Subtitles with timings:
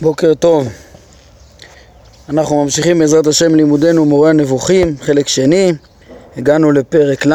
[0.00, 0.68] בוקר טוב.
[2.28, 5.72] אנחנו ממשיכים בעזרת השם לימודנו מורה הנבוכים, חלק שני.
[6.36, 7.34] הגענו לפרק ל'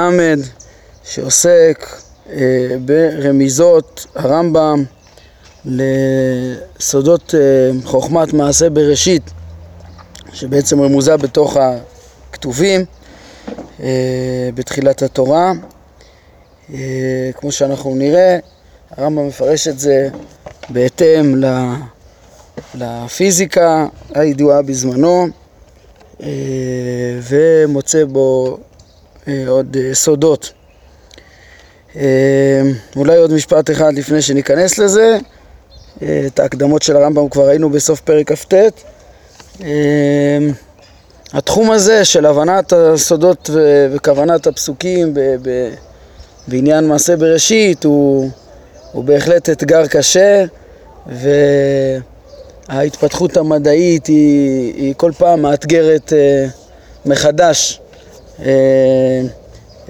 [1.04, 1.88] שעוסק
[2.30, 4.84] אה, ברמיזות הרמב"ם
[5.66, 9.32] לסודות אה, חוכמת מעשה בראשית,
[10.34, 12.86] שבעצם רמוזה בתוך הכתובים
[13.80, 15.52] אה, בתחילת התורה.
[16.74, 18.38] אה, כמו שאנחנו נראה,
[18.98, 20.10] הרמב"ם מפרש את זה
[20.70, 21.36] בהתאם
[22.76, 25.28] לפיזיקה הידועה בזמנו
[26.24, 26.28] אה,
[27.30, 28.58] ומוצא בו
[29.28, 30.54] אה, עוד סודות.
[32.96, 35.18] אולי עוד משפט אחד לפני שניכנס לזה,
[35.98, 38.54] את ההקדמות של הרמב"ם כבר ראינו בסוף פרק כ"ט.
[41.34, 43.50] התחום הזה של הבנת הסודות
[43.94, 45.14] וכוונת הפסוקים
[46.48, 48.30] בעניין מעשה בראשית הוא
[48.92, 50.46] הוא בהחלט אתגר קשה
[52.72, 56.46] וההתפתחות המדעית היא, היא כל פעם מאתגרת אה,
[57.06, 57.80] מחדש.
[58.46, 58.52] אה,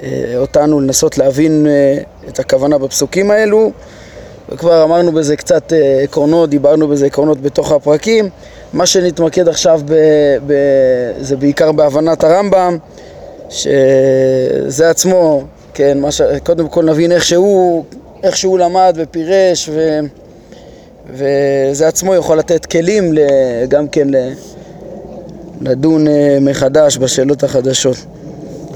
[0.04, 1.68] אה, אותנו לנסות להבין
[2.28, 3.72] את הכוונה בפסוקים האלו.
[4.50, 8.30] וכבר אמרנו בזה קצת עקרונות, דיברנו בזה עקרונות בתוך הפרקים.
[8.74, 9.94] מה שנתמקד עכשיו ב,
[10.48, 10.54] ב,
[11.20, 12.78] זה בעיקר בהבנת הרמב"ם
[13.50, 16.22] שזה עצמו, כן, ש...
[16.44, 17.84] קודם כל נבין איך שהוא
[18.24, 20.00] איך שהוא למד ופירש ו...
[21.10, 23.14] וזה עצמו יכול לתת כלים
[23.70, 24.08] גם כן
[25.62, 27.98] לדון אה, מחדש בשאלות החדשות.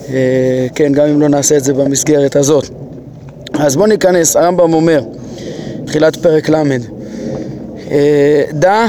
[0.09, 2.69] אה, כן, גם אם לא נעשה את זה במסגרת הזאת.
[3.53, 5.01] אז בואו ניכנס, הרמב"ם אומר,
[5.85, 6.55] תחילת פרק ל',
[7.91, 8.85] אה, דע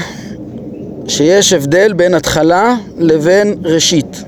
[1.08, 4.24] שיש הבדל בין התחלה לבין ראשית.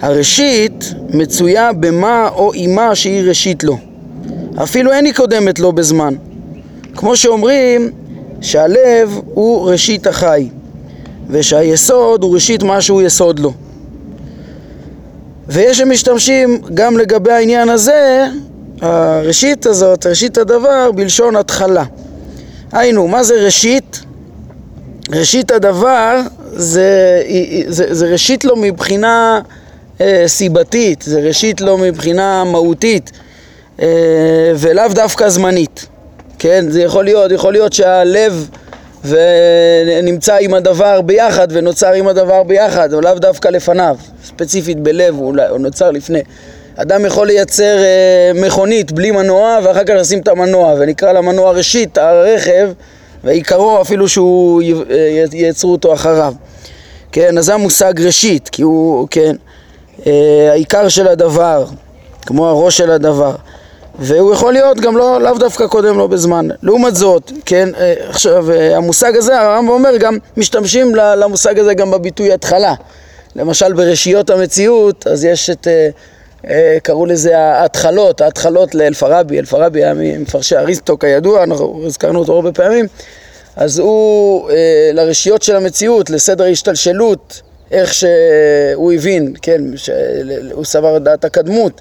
[0.00, 3.76] הראשית מצויה במה או אימה שהיא ראשית לו.
[4.62, 6.14] אפילו אין היא קודמת לו בזמן.
[6.94, 7.90] כמו שאומרים
[8.46, 10.48] שהלב הוא ראשית החי,
[11.28, 13.52] ושהיסוד הוא ראשית מה שהוא יסוד לו.
[15.48, 18.26] ויש שמשתמשים גם לגבי העניין הזה,
[18.80, 21.84] הראשית הזאת, ראשית הדבר, בלשון התחלה.
[22.72, 24.00] היינו, מה זה ראשית?
[25.10, 26.20] ראשית הדבר
[26.52, 27.22] זה,
[27.68, 29.40] זה, זה ראשית לו מבחינה
[30.00, 33.10] אה, סיבתית, זה ראשית לו מבחינה מהותית.
[33.82, 33.86] אה,
[34.56, 35.86] ולאו דווקא זמנית,
[36.46, 36.70] כן?
[36.70, 38.48] זה יכול להיות, יכול להיות שהלב
[39.04, 45.36] ונמצא עם הדבר ביחד ונוצר עם הדבר ביחד, או לאו דווקא לפניו, ספציפית בלב הוא,
[45.58, 46.22] נוצר לפני.
[46.76, 51.98] אדם יכול לייצר אה, מכונית בלי מנוע ואחר כך לשים את המנוע ונקרא למנוע ראשית
[51.98, 52.70] הרכב
[53.24, 56.34] ועיקרו אפילו שהוא אה, ייצרו אותו אחריו.
[57.12, 59.36] כן, אז זה המושג ראשית, כי הוא, כן,
[60.06, 61.64] אה, העיקר של הדבר,
[62.26, 63.34] כמו הראש של הדבר.
[63.98, 66.48] והוא יכול להיות גם לא, לאו דווקא קודם לו בזמן.
[66.62, 71.90] לעומת זאת, כן, אה, עכשיו אה, המושג הזה, הרמב"ם אומר גם, משתמשים למושג הזה גם
[71.90, 72.74] בביטוי התחלה.
[73.36, 75.66] למשל ברשיות המציאות, אז יש את,
[76.48, 82.52] אה, קראו לזה ההתחלות, ההתחלות לאלפרבי, אלפרבי היה ממפרשי אריסטו כידוע, אנחנו הזכרנו אותו הרבה
[82.52, 82.86] פעמים,
[83.56, 84.50] אז הוא
[84.92, 87.40] לרשיות של המציאות, לסדר ההשתלשלות,
[87.70, 91.80] איך שהוא הבין, כן, שהוא סבר דעת הקדמות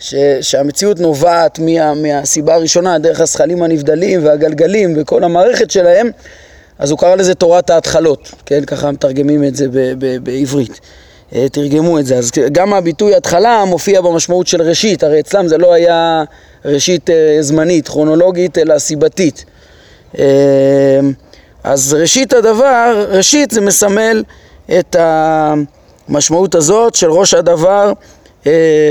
[0.00, 6.10] ש, שהמציאות נובעת מה, מהסיבה הראשונה, דרך הזכלים הנבדלים והגלגלים וכל המערכת שלהם,
[6.78, 8.64] אז הוא קרא לזה תורת ההתחלות, כן?
[8.64, 10.80] ככה מתרגמים את זה ב, ב, בעברית.
[11.34, 12.16] אה, תרגמו את זה.
[12.16, 16.24] אז גם הביטוי התחלה מופיע במשמעות של ראשית, הרי אצלם זה לא היה
[16.64, 19.44] ראשית אה, זמנית, כרונולוגית, אלא סיבתית.
[20.18, 20.24] אה,
[21.64, 24.24] אז ראשית הדבר, ראשית זה מסמל
[24.78, 27.92] את המשמעות הזאת של ראש הדבר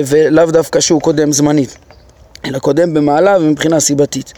[0.06, 1.78] ולאו דווקא שהוא קודם זמנית,
[2.46, 4.34] אלא קודם במעלה ומבחינה סיבתית.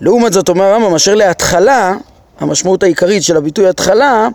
[0.00, 1.94] לעומת זאת אומר הרמב"ם, אשר להתחלה,
[2.40, 4.28] המשמעות העיקרית של הביטוי התחלה,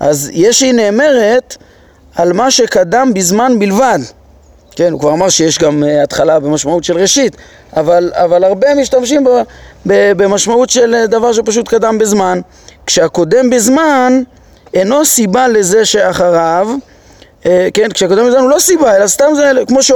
[0.00, 1.56] אז יש היא נאמרת
[2.14, 3.98] על מה שקדם בזמן בלבד.
[4.76, 7.36] כן, הוא כבר אמר שיש גם uh, התחלה במשמעות של ראשית,
[7.76, 9.28] אבל, אבל הרבה משתמשים ב,
[9.86, 12.40] ב, במשמעות של uh, דבר שפשוט קדם בזמן.
[12.86, 14.22] כשהקודם בזמן
[14.74, 16.93] אינו סיבה לזה שאחריו, אה,
[17.74, 19.92] כן, כשהקודם לזמן הוא לא סיבה, אלא סתם זה, כמו ש...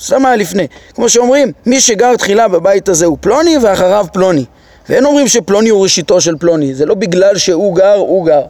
[0.00, 0.66] סתם היה לפני.
[0.94, 4.44] כמו שאומרים, מי שגר תחילה בבית הזה הוא פלוני ואחריו פלוני.
[4.88, 8.42] ואין אומרים שפלוני הוא ראשיתו של פלוני, זה לא בגלל שהוא גר, הוא גר,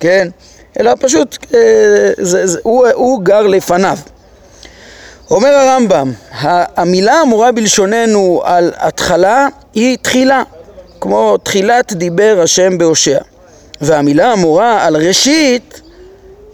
[0.00, 0.28] כן?
[0.80, 1.58] אלא פשוט, אה,
[2.18, 3.98] זה, זה, הוא, הוא גר לפניו.
[5.30, 6.12] אומר הרמב"ם,
[6.76, 10.42] המילה המורה בלשוננו על התחלה היא תחילה,
[11.00, 13.18] כמו תחילת דיבר השם בהושע.
[13.80, 15.80] והמילה המורה על ראשית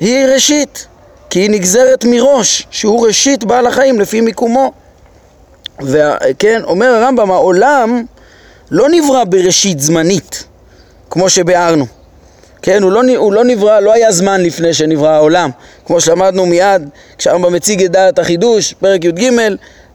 [0.01, 0.87] היא ראשית.
[1.31, 4.73] כי היא נגזרת מראש, שהוא ראשית בעל החיים לפי מיקומו.
[5.81, 8.05] וכן, אומר הרמב"ם, העולם
[8.71, 10.45] לא נברא בראשית זמנית,
[11.11, 11.87] כמו שביארנו.
[12.63, 15.51] כן, הוא לא, הוא לא נברא, לא היה זמן לפני שנברא העולם,
[15.87, 16.89] כמו שלמדנו מיד
[17.19, 19.31] כשהרמב"ם מציג את דעת החידוש, פרק י"ג,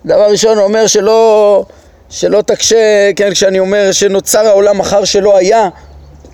[0.06, 1.65] דבר ראשון הוא אומר שלא,
[2.09, 5.69] שלא תקשה, כן, כשאני אומר שנוצר העולם אחר שלא היה,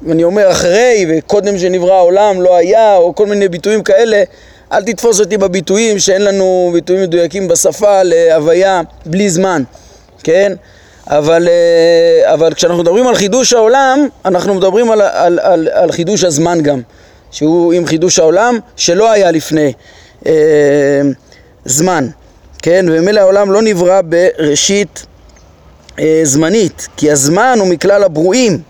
[0.07, 4.23] ואני אומר אחרי וקודם שנברא העולם לא היה, או כל מיני ביטויים כאלה,
[4.71, 9.63] אל תתפוס אותי בביטויים שאין לנו ביטויים מדויקים בשפה להוויה בלי זמן,
[10.23, 10.53] כן?
[11.07, 16.23] אבל, אה, אבל כשאנחנו מדברים על חידוש העולם, אנחנו מדברים על, על, על, על חידוש
[16.23, 16.81] הזמן גם,
[17.31, 19.73] שהוא עם חידוש העולם שלא היה לפני
[20.25, 21.01] אה,
[21.65, 22.07] זמן,
[22.61, 22.85] כן?
[22.89, 25.05] וממילא העולם לא נברא בראשית
[25.99, 28.61] אה, זמנית, כי הזמן הוא מכלל הברואים,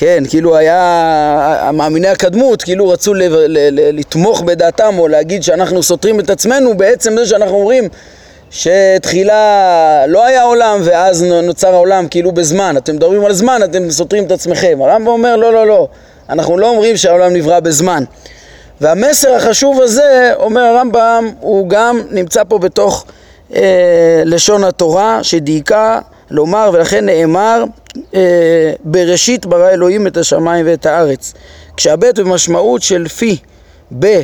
[0.00, 0.22] כן?
[0.28, 6.20] כאילו היה, מאמיני הקדמות כאילו רצו ל, ל, ל, לתמוך בדעתם או להגיד שאנחנו סותרים
[6.20, 7.88] את עצמנו בעצם זה שאנחנו אומרים
[8.50, 12.76] שתחילה לא היה עולם ואז נוצר העולם כאילו בזמן.
[12.76, 14.78] אתם מדברים על זמן, אתם סותרים את עצמכם.
[14.82, 15.88] הרמב"ם אומר לא, לא, לא,
[16.28, 18.04] אנחנו לא אומרים שהעולם נברא בזמן.
[18.80, 23.04] והמסר החשוב הזה, אומר הרמב"ם, הוא גם נמצא פה בתוך
[23.54, 26.00] אה, לשון התורה שדייקה
[26.30, 27.64] לומר ולכן נאמר
[28.84, 31.34] בראשית ברא אלוהים את השמיים ואת הארץ.
[31.76, 33.36] כשהבית במשמעות של פי,
[33.98, 34.22] ב,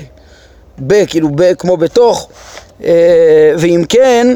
[0.79, 2.29] ב, כאילו ב כמו בתוך,
[2.85, 4.27] אה, ואם כן,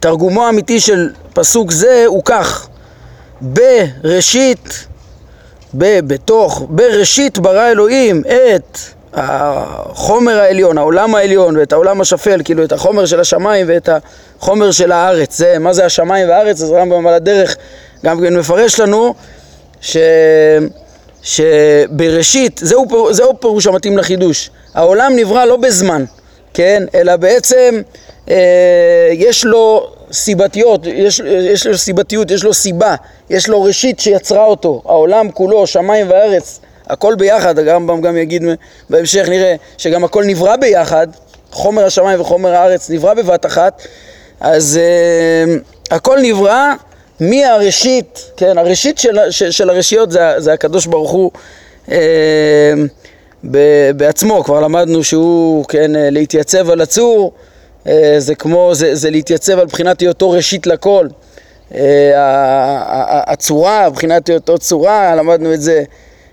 [0.00, 2.68] תרגומו האמיתי של פסוק זה הוא כך:
[3.40, 4.86] בראשית,
[5.78, 8.78] ב, בתוך, בראשית ברא אלוהים את
[9.14, 13.88] החומר העליון, העולם העליון ואת העולם השפל, כאילו את החומר של השמיים ואת
[14.38, 15.38] החומר של הארץ.
[15.38, 16.62] זה, מה זה השמיים והארץ?
[16.62, 17.56] אז רמב"ם על הדרך
[18.04, 19.14] גם כן מפרש לנו
[19.80, 19.96] ש...
[21.22, 26.04] שבראשית, זהו, זהו פירוש המתאים לחידוש, העולם נברא לא בזמן,
[26.54, 26.82] כן?
[26.94, 27.82] אלא בעצם
[28.30, 32.94] אה, יש לו סיבתיות, יש, יש לו סיבתיות, יש לו סיבה,
[33.30, 38.42] יש לו ראשית שיצרה אותו, העולם כולו, שמיים וארץ, הכל ביחד, הרמב"ם גם יגיד
[38.90, 41.06] בהמשך, נראה שגם הכל נברא ביחד,
[41.50, 43.82] חומר השמיים וחומר הארץ נברא בבת אחת,
[44.40, 45.54] אז אה,
[45.96, 46.72] הכל נברא
[47.20, 51.30] מהראשית, כן, הראשית של, של, של הרשיות זה, זה הקדוש ברוך הוא
[51.90, 52.74] אה,
[53.96, 57.32] בעצמו, כבר למדנו שהוא, כן, אה, להתייצב על הצור,
[57.86, 61.08] אה, זה כמו, זה, זה להתייצב על בחינת היותו ראשית לכל.
[61.74, 62.12] אה,
[63.26, 65.84] הצורה, בחינת היותו צורה, למדנו את זה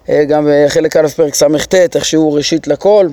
[0.09, 3.07] אה, גם בחלק א' פרק ס"ט, איך שהוא ראשית לכל.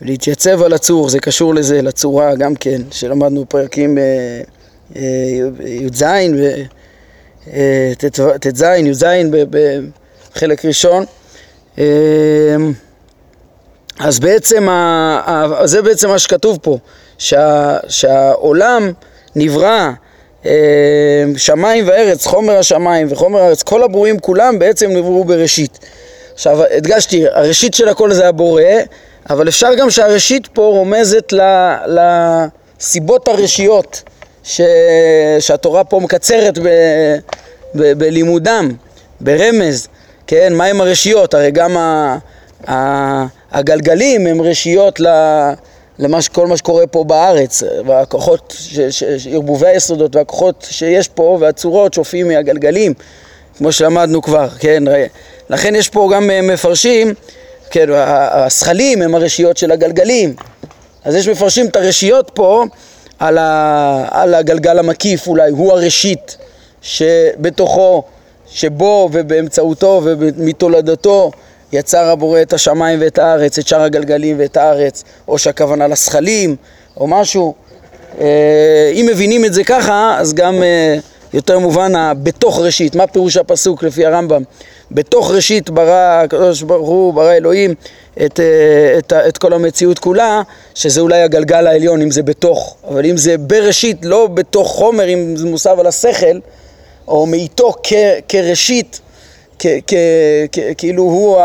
[0.00, 3.98] להתייצב על הצור, זה קשור לזה, לצורה גם כן, שלמדנו פרקים
[4.96, 6.04] י"ז
[7.46, 9.04] וט"ז, י"ז
[10.34, 11.04] בחלק ראשון.
[13.98, 14.68] אז בעצם,
[15.64, 16.78] זה בעצם מה שכתוב פה,
[17.18, 18.92] שה, שהעולם
[19.36, 19.90] נברא,
[21.36, 25.78] שמיים וארץ, חומר השמיים וחומר הארץ, כל הברואים כולם בעצם נבראו בראשית.
[26.34, 28.62] עכשיו, הדגשתי, הראשית של הכל זה הבורא,
[29.30, 31.32] אבל אפשר גם שהראשית פה רומזת
[31.86, 34.02] לסיבות הראשיות
[34.44, 34.60] ש,
[35.40, 36.68] שהתורה פה מקצרת ב,
[37.74, 38.68] ב, בלימודם,
[39.20, 39.88] ברמז,
[40.26, 41.34] כן, מהם הרשיות?
[41.34, 42.18] הרי גם ה,
[42.68, 45.00] ה, הגלגלים הם רשיות
[45.98, 48.56] לכל מה שקורה פה בארץ, והכוחות,
[49.32, 52.94] ערבובי היסודות והכוחות שיש פה והצורות שופעים מהגלגלים,
[53.58, 54.82] כמו שלמדנו כבר, כן,
[55.50, 57.14] לכן יש פה גם אה, מפרשים,
[57.70, 60.34] כן, השכלים הם הרשיות של הגלגלים,
[61.04, 62.64] אז יש מפרשים את הרשיות פה
[63.22, 66.36] על, ה, על הגלגל המקיף אולי, הוא הראשית
[66.82, 68.02] שבתוכו,
[68.46, 71.30] שבו ובאמצעותו ומתולדתו
[71.72, 76.56] יצר הבורא את השמיים ואת הארץ, את שאר הגלגלים ואת הארץ, או שהכוונה לזכלים,
[76.96, 77.54] או משהו.
[78.20, 80.96] אה, אם מבינים את זה ככה, אז גם אה,
[81.34, 82.94] יותר מובן בתוך ראשית.
[82.94, 84.42] מה פירוש הפסוק לפי הרמב"ם?
[84.94, 87.74] בתוך ראשית ברא הקדוש ברוך הוא, ברא אלוהים
[88.26, 90.42] את, אה, את, את כל המציאות כולה,
[90.74, 95.36] שזה אולי הגלגל העליון, אם זה בתוך, אבל אם זה בראשית, לא בתוך חומר, אם
[95.36, 96.38] זה מוסב על השכל,
[97.08, 97.92] או מאיתו כ,
[98.28, 99.00] כראשית,
[100.78, 101.36] כאילו הוא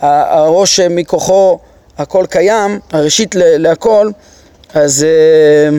[0.00, 1.58] הראש מכוחו
[1.98, 4.10] הכל קיים, הראשית להכל,
[4.74, 5.78] אז אה,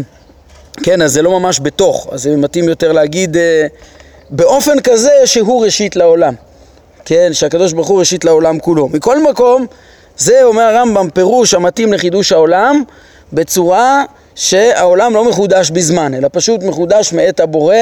[0.84, 3.68] כן, אז זה לא ממש בתוך, אז זה מתאים יותר להגיד אה,
[4.36, 6.34] באופן כזה שהוא ראשית לעולם,
[7.06, 8.90] כן, שהקדוש ברוך הוא ראשית לעולם כולו.
[8.90, 9.66] מכל מקום,
[10.18, 12.84] זה אומר הרמב"ם פירוש המתאים לחידוש העולם
[13.34, 14.04] בצורה
[14.36, 17.76] שהעולם לא מחודש בזמן, אלא פשוט מחודש מאת הבורא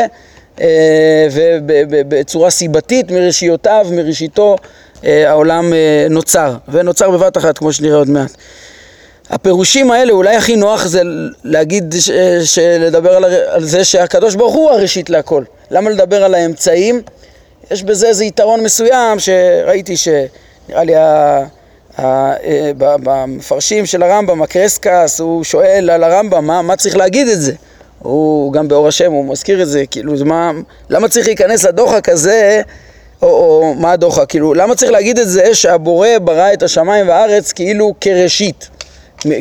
[0.62, 1.28] אה,
[1.90, 4.56] ובצורה סיבתית מראשיותיו, מראשיתו
[5.06, 8.32] אה, העולם אה, נוצר, ונוצר בבת אחת כמו שנראה עוד מעט.
[9.32, 11.02] הפירושים האלה, אולי הכי נוח זה
[11.44, 11.96] להגיד,
[12.80, 15.44] לדבר על, זה שהקדוש ברוך הוא הראשית להכל.
[15.72, 17.02] למה לדבר על האמצעים?
[17.72, 21.44] יש בזה איזה יתרון מסוים שראיתי שנראה לי ה...
[22.00, 22.34] אה,
[22.76, 27.54] במפרשים של הרמב"ם, הקרסקס, הוא שואל על הרמב"ם, מה, מה צריך להגיד את זה?
[28.00, 30.52] הוא גם באור השם, הוא מזכיר את זה, כאילו, מה,
[30.90, 32.62] למה צריך להיכנס לדוחק הזה,
[33.22, 37.52] או, או מה הדוחק, כאילו, למה צריך להגיד את זה שהבורא ברא את השמיים והארץ
[37.52, 38.70] כאילו כראשית,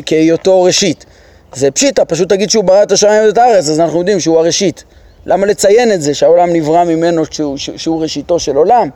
[0.05, 1.05] כהיותו ראשית?
[1.53, 4.83] זה פשיטה, פשוט תגיד שהוא ברא את השמיים ואת הארץ, אז אנחנו יודעים שהוא הראשית.
[5.25, 8.89] למה לציין את זה, שהעולם נברא ממנו, שהוא, שהוא ראשיתו של עולם?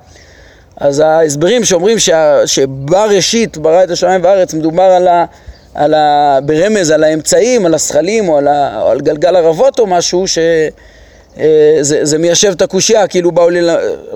[0.78, 5.26] אז ההסברים שאומרים שה, שבראשית ברא את השמיים והארץ, מדובר על ה,
[5.74, 9.88] על ה, ברמז על האמצעים, על הזכלים או על, ה, או על גלגל ערבות או
[9.88, 10.70] משהו, שזה
[12.14, 13.60] אה, מיישב את הקושייה, כאילו באו לי,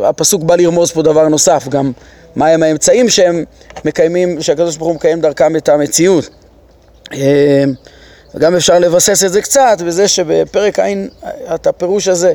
[0.04, 1.92] הפסוק בא לרמוז פה דבר נוסף, גם
[2.36, 3.44] מהם האמצעים שהם
[3.86, 6.30] מקיימים, שהקדוש ברוך הוא מקיים דרכם את המציאות.
[7.13, 7.63] אה,
[8.36, 10.88] וגם אפשר לבסס את זה קצת בזה שבפרק ע'
[11.56, 12.34] את הפירוש הזה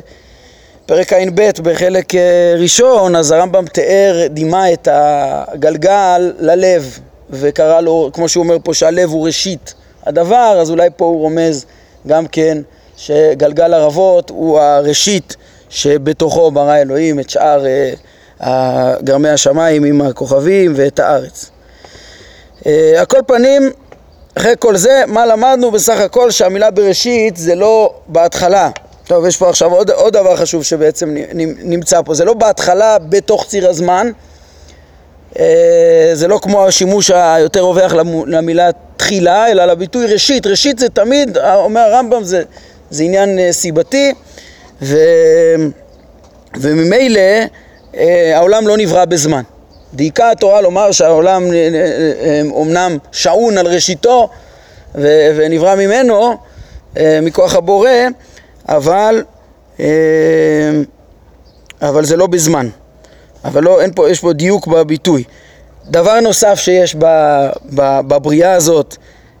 [0.85, 8.29] פרק ע"ב בחלק אה, ראשון, אז הרמב"ם תיאר, דימה את הגלגל ללב, וקרא לו, כמו
[8.29, 9.73] שהוא אומר פה, שהלב הוא ראשית
[10.05, 11.65] הדבר, אז אולי פה הוא רומז
[12.07, 12.57] גם כן
[12.97, 15.35] שגלגל ערבות הוא הראשית
[15.69, 17.65] שבתוכו ברא אלוהים את שאר
[18.41, 21.51] אה, גרמי השמיים עם הכוכבים ואת הארץ.
[22.65, 23.71] אה, על כל פנים,
[24.37, 26.31] אחרי כל זה, מה למדנו בסך הכל?
[26.31, 28.69] שהמילה בראשית זה לא בהתחלה,
[29.07, 31.15] טוב, יש פה עכשיו עוד, עוד דבר חשוב שבעצם
[31.63, 32.13] נמצא פה.
[32.13, 34.11] זה לא בהתחלה בתוך ציר הזמן,
[35.39, 37.93] אה, זה לא כמו השימוש היותר רווח
[38.27, 40.47] למילה תחילה, אלא לביטוי ראשית.
[40.47, 42.43] ראשית זה תמיד, אומר הרמב"ם, זה,
[42.89, 44.13] זה עניין אה, סיבתי,
[44.81, 44.97] ו,
[46.59, 47.21] וממילא
[47.95, 49.41] אה, העולם לא נברא בזמן.
[49.95, 51.43] דייקה התורה לומר שהעולם
[52.51, 54.29] אומנם שעון על ראשיתו
[54.95, 56.37] ונברא ממנו,
[57.21, 57.89] מכוח הבורא,
[58.69, 59.23] אבל,
[59.79, 59.85] אה,
[61.81, 62.69] אבל זה לא בזמן.
[63.45, 65.23] אבל לא, אין פה, יש פה דיוק בביטוי.
[65.89, 66.95] דבר נוסף שיש
[67.73, 68.95] בבריאה הזאת,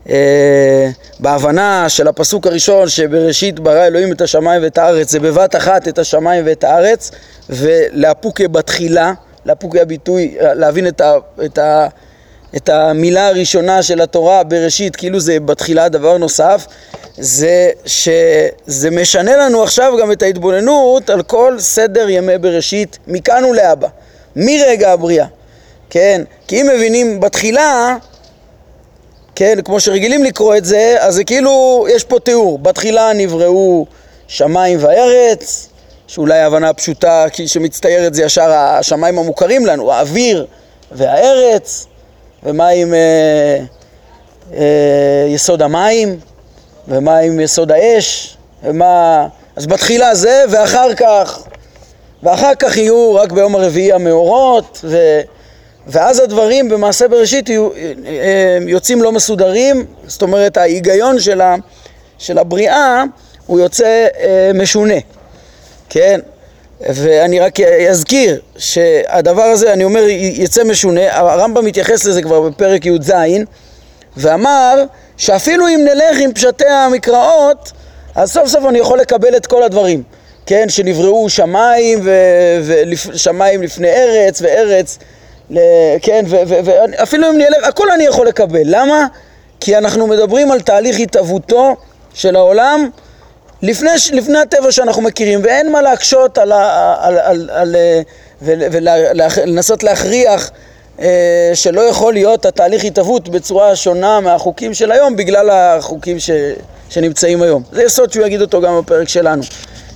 [0.09, 5.87] אה, בהבנה של הפסוק הראשון שבראשית ברא אלוהים את השמיים ואת הארץ, זה בבת אחת
[5.87, 7.11] את השמיים ואת הארץ,
[7.49, 9.13] ולאפוקה בתחילה,
[9.45, 11.13] לאפוקה הביטוי, להבין את, ה,
[11.45, 11.87] את, ה,
[12.55, 16.65] את המילה הראשונה של התורה בראשית, כאילו זה בתחילה דבר נוסף,
[17.17, 23.87] זה שזה משנה לנו עכשיו גם את ההתבוננות על כל סדר ימי בראשית מכאן ולהבא,
[24.35, 25.25] מרגע הבריאה,
[25.89, 26.21] כן?
[26.47, 27.97] כי אם מבינים בתחילה,
[29.35, 33.85] כן, כמו שרגילים לקרוא את זה, אז זה כאילו, יש פה תיאור, בתחילה נבראו
[34.27, 35.69] שמיים וארץ,
[36.07, 40.45] שאולי הבנה פשוטה שמצטיירת זה ישר השמיים המוכרים לנו, האוויר
[40.91, 41.85] והארץ,
[42.43, 43.59] ומה עם אה,
[44.53, 46.19] אה, יסוד המים,
[46.87, 49.27] ומה עם יסוד האש, ומה...
[49.55, 51.43] אז בתחילה זה, ואחר כך,
[52.23, 54.97] ואחר כך יהיו רק ביום הרביעי המאורות, ו...
[55.87, 61.41] ואז הדברים במעשה בראשית יהיו, אה, יוצאים לא מסודרים, זאת אומרת ההיגיון של.
[62.17, 63.03] של הבריאה
[63.45, 64.93] הוא יוצא אה, משונה,
[65.95, 66.19] כן?
[66.81, 67.59] ואני רק
[67.89, 73.11] אזכיר שהדבר הזה, אני אומר, יצא משונה, הרמב"ם מתייחס לזה כבר בפרק י"ז
[74.17, 74.83] ואמר
[75.17, 77.71] שאפילו אם נלך עם פשטי המקראות,
[78.15, 80.03] אז סוף סוף אני יכול לקבל את כל הדברים,
[80.45, 81.99] כן, שנבראו שמיים
[83.13, 84.97] ושמיים לפני ארץ וארץ,
[86.01, 89.07] כן, ואפילו אם נלך, הכל אני יכול לקבל, למה?
[89.59, 91.75] כי אנחנו מדברים על תהליך התהוותו
[92.13, 92.89] של העולם
[93.61, 97.75] לפני, לפני הטבע שאנחנו מכירים, ואין מה להקשות על, על, על, על,
[98.41, 100.51] ולנסות להכריח
[100.99, 106.29] אה, שלא יכול להיות התהליך התהוות בצורה שונה מהחוקים של היום בגלל החוקים ש,
[106.89, 107.63] שנמצאים היום.
[107.71, 109.43] זה יסוד שהוא יגיד אותו גם בפרק שלנו,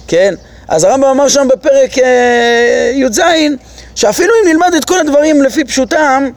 [0.07, 0.35] כן?
[0.67, 3.21] אז הרמב"ם אמר שם בפרק אה, י"ז
[3.95, 6.29] שאפילו אם נלמד את כל הדברים לפי פשוטם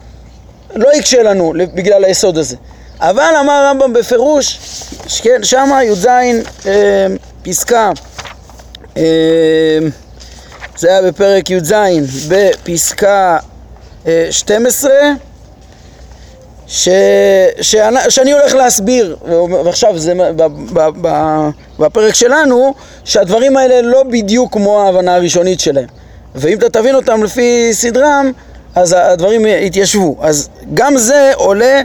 [0.75, 2.55] לא יקשה לנו בגלל היסוד הזה.
[2.99, 4.59] אבל אמר הרמב"ם בפירוש,
[5.21, 7.07] כן, שמה י"ז אה,
[7.43, 7.91] פסקה,
[8.97, 9.03] אה,
[10.77, 11.73] זה היה בפרק י"ז
[12.29, 13.37] בפסקה
[14.29, 14.91] 12
[16.67, 16.89] ש,
[17.61, 19.17] שאני, שאני הולך להסביר,
[19.65, 20.13] ועכשיו זה
[21.79, 22.73] בפרק שלנו,
[23.03, 25.87] שהדברים האלה לא בדיוק כמו ההבנה הראשונית שלהם.
[26.35, 28.31] ואם אתה תבין אותם לפי סדרם,
[28.75, 30.17] אז הדברים יתיישבו.
[30.21, 31.81] אז גם זה עולה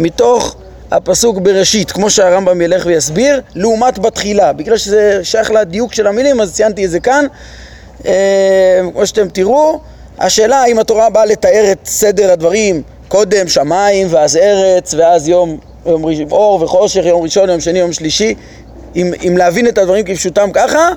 [0.00, 0.56] מתוך
[0.90, 4.52] הפסוק בראשית, כמו שהרמב"ם ילך ויסביר, לעומת בתחילה.
[4.52, 7.26] בגלל שזה שייך לדיוק של המילים, אז ציינתי את זה כאן.
[8.06, 9.80] אה, כמו שאתם תראו,
[10.18, 16.04] השאלה האם התורה באה לתאר את סדר הדברים קודם שמיים ואז ארץ ואז יום, יום
[16.30, 18.34] אור וחושך, יום ראשון, יום שני, יום שלישי
[18.96, 20.88] אם, אם להבין את הדברים כפשוטם ככה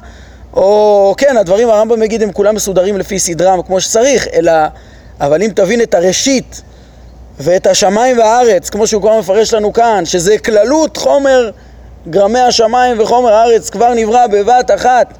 [0.53, 4.51] או כן, הדברים הרמב"ם מגיד הם כולם מסודרים לפי סדרם כמו שצריך, אלא,
[5.22, 6.62] אבל אם תבין את הראשית
[7.40, 11.52] ואת השמיים והארץ, כמו שהוא כבר מפרש לנו כאן, שזה כללות חומר
[12.10, 15.13] גרמי השמיים וחומר הארץ כבר נברא בבת אחת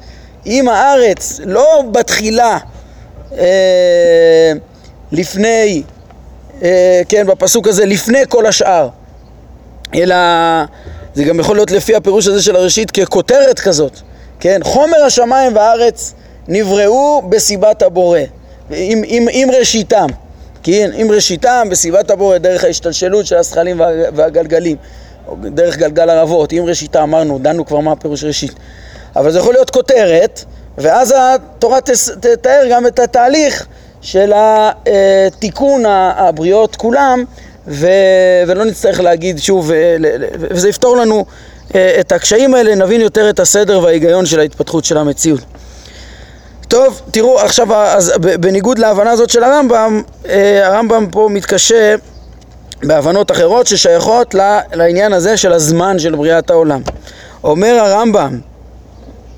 [0.44, 2.58] עם הארץ, לא בתחילה
[3.38, 4.52] אה,
[5.12, 5.82] לפני,
[6.62, 8.88] אה, כן, בפסוק הזה, לפני כל השאר,
[9.94, 10.16] אלא
[11.14, 14.00] זה גם יכול להיות לפי הפירוש הזה של הראשית ככותרת כזאת,
[14.40, 16.14] כן, חומר השמיים והארץ
[16.48, 18.20] נבראו בסיבת הבורא,
[18.70, 20.06] עם, עם, עם ראשיתם,
[20.64, 23.80] כן, עם ראשיתם בסיבת הבורא דרך ההשתלשלות של הזכלים
[24.14, 24.76] והגלגלים,
[25.42, 28.52] דרך גלגל ערבות, עם ראשיתה אמרנו, דנו כבר מה הפירוש ראשית,
[29.16, 30.44] אבל זה יכול להיות כותרת,
[30.78, 31.78] ואז התורה
[32.20, 33.66] תתאר גם את התהליך
[34.00, 34.32] של
[35.38, 37.24] תיקון הבריאות כולם,
[37.68, 37.86] ו...
[38.46, 39.70] ולא נצטרך להגיד שוב,
[40.38, 41.24] וזה יפתור לנו
[41.74, 45.40] אה, את הקשיים האלה, נבין יותר את הסדר וההיגיון של ההתפתחות של המציאות.
[46.68, 51.94] טוב, תראו עכשיו, אז בניגוד להבנה הזאת של הרמב"ם, אה, הרמב"ם פה מתקשה
[52.82, 54.34] בהבנות אחרות ששייכות
[54.72, 56.80] לעניין הזה של הזמן של בריאת העולם.
[57.44, 58.38] אומר הרמב"ם,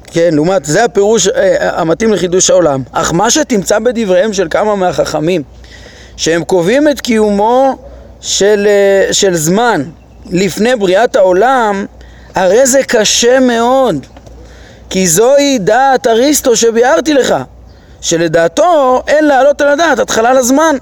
[0.07, 5.43] כן, לעומת, זה הפירוש אה, המתאים לחידוש העולם, אך מה שתמצא בדבריהם של כמה מהחכמים,
[6.17, 7.77] שהם קובעים את קיומו
[8.21, 9.83] של, אה, של זמן
[10.31, 11.87] לפני בריאת העולם,
[12.35, 14.07] הרי זה קשה מאוד,
[14.91, 17.35] כי זוהי דעת אריסטו שביארתי לך,
[18.01, 20.77] שלדעתו אין להעלות על הדעת התחלה לזמן.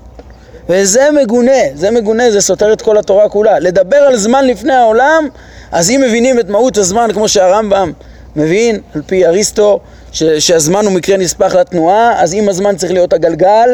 [0.68, 3.58] וזה מגונה, זה מגונה, זה סותר את כל התורה כולה.
[3.58, 5.28] לדבר על זמן לפני העולם,
[5.72, 7.92] אז אם מבינים את מהות הזמן כמו שהרמב"ם
[8.36, 9.80] מבין, על פי אריסטו,
[10.12, 13.68] ש- שהזמן הוא מקרה נספח לתנועה, אז אם הזמן צריך להיות הגלגל,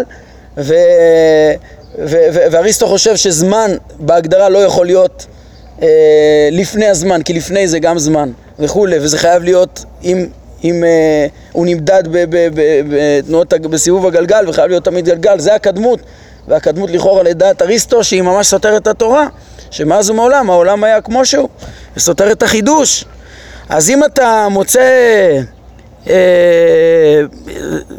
[0.57, 0.75] ו-
[1.99, 5.27] ו- ו- ואריסטו חושב שזמן בהגדרה לא יכול להיות
[5.83, 5.89] אה,
[6.53, 10.26] לפני הזמן, כי לפני זה גם זמן וכולי, וזה חייב להיות אם,
[10.64, 16.00] אם אה, הוא נמדד בתנועות, בסיבוב הגלגל וחייב להיות תמיד גלגל, זה הקדמות,
[16.49, 19.27] והקדמות לכאורה לדעת אריסטו שהיא ממש סותרת את התורה,
[19.70, 21.49] שמאז ומעולם העולם היה כמו שהוא,
[21.96, 23.05] וסותר את החידוש.
[23.68, 24.81] אז אם אתה מוצא
[26.09, 27.23] אה,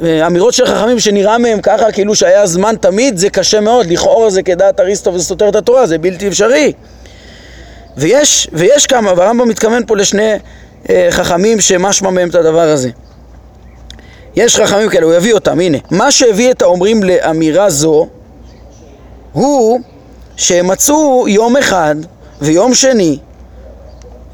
[0.04, 4.30] אה, אמירות של חכמים שנראה מהם ככה כאילו שהיה זמן תמיד, זה קשה מאוד, לכאורה
[4.30, 6.74] זה כדעת אריסטו וזה סותר את התורה, זה בלתי אפשרי.
[7.98, 10.34] ויש, ויש כמה, והרמב"ם מתכוון פה לשני
[10.90, 12.90] אה, חכמים שמשמע מהם את הדבר הזה.
[14.36, 15.78] יש חכמים כאלה, הוא יביא אותם, הנה.
[15.92, 18.08] מה שהביא את האומרים לאמירה זו
[19.32, 19.80] הוא
[20.38, 21.96] שהם מצאו יום אחד
[22.42, 23.18] ויום שני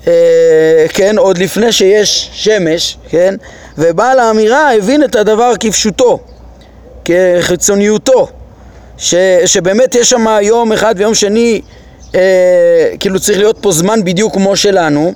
[0.08, 3.36] אה, כן, עוד לפני שיש שמש, כן,
[3.78, 6.20] ובעל האמירה הבין את הדבר כפשוטו,
[7.06, 8.28] כחיצוניותו,
[8.98, 9.16] ש,
[9.46, 11.62] שבאמת יש שם יום אחד ויום שני,
[12.16, 15.14] אה, כאילו צריך להיות פה זמן בדיוק כמו שלנו,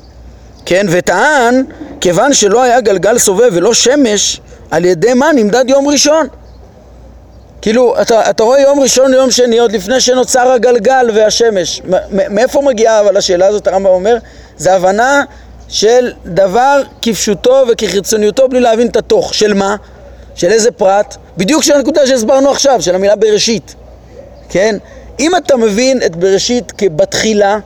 [0.65, 1.63] כן, וטען,
[2.01, 6.27] כיוון שלא היה גלגל סובב ולא שמש, על ידי מה נמדד יום ראשון?
[7.61, 11.81] כאילו, אתה, אתה רואה יום ראשון ויום שני עוד לפני שנוצר הגלגל והשמש.
[12.09, 14.17] מאיפה מגיעה אבל השאלה הזאת, הרמב"ם אומר?
[14.57, 15.23] זה הבנה
[15.67, 19.33] של דבר כפשוטו וכחיצוניותו בלי להבין את התוך.
[19.33, 19.75] של מה?
[20.35, 21.17] של איזה פרט?
[21.37, 23.75] בדיוק של הנקודה שהסברנו עכשיו, של המילה בראשית.
[24.49, 24.75] כן?
[25.19, 27.59] אם אתה מבין את בראשית כבתחילה,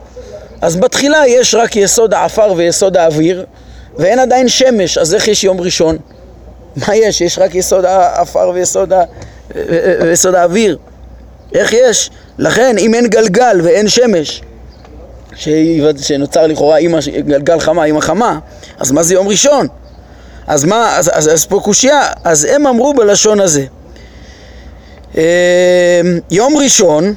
[0.60, 3.46] אז בתחילה יש רק יסוד העפר ויסוד האוויר,
[3.98, 5.96] ואין עדיין שמש, אז איך יש יום ראשון?
[6.86, 7.20] מה יש?
[7.20, 9.02] יש רק יסוד העפר ויסוד, ה...
[10.02, 10.78] ויסוד האוויר.
[11.54, 12.10] איך יש?
[12.38, 14.42] לכן, אם אין גלגל ואין שמש,
[15.96, 16.94] שנוצר לכאורה עם
[17.26, 18.38] גלגל חמה עם החמה,
[18.78, 19.66] אז מה זה יום ראשון?
[20.46, 23.64] אז מה, אז, אז, אז פה קושייה, אז הם אמרו בלשון הזה.
[25.14, 25.20] אמ,
[26.30, 27.14] יום ראשון,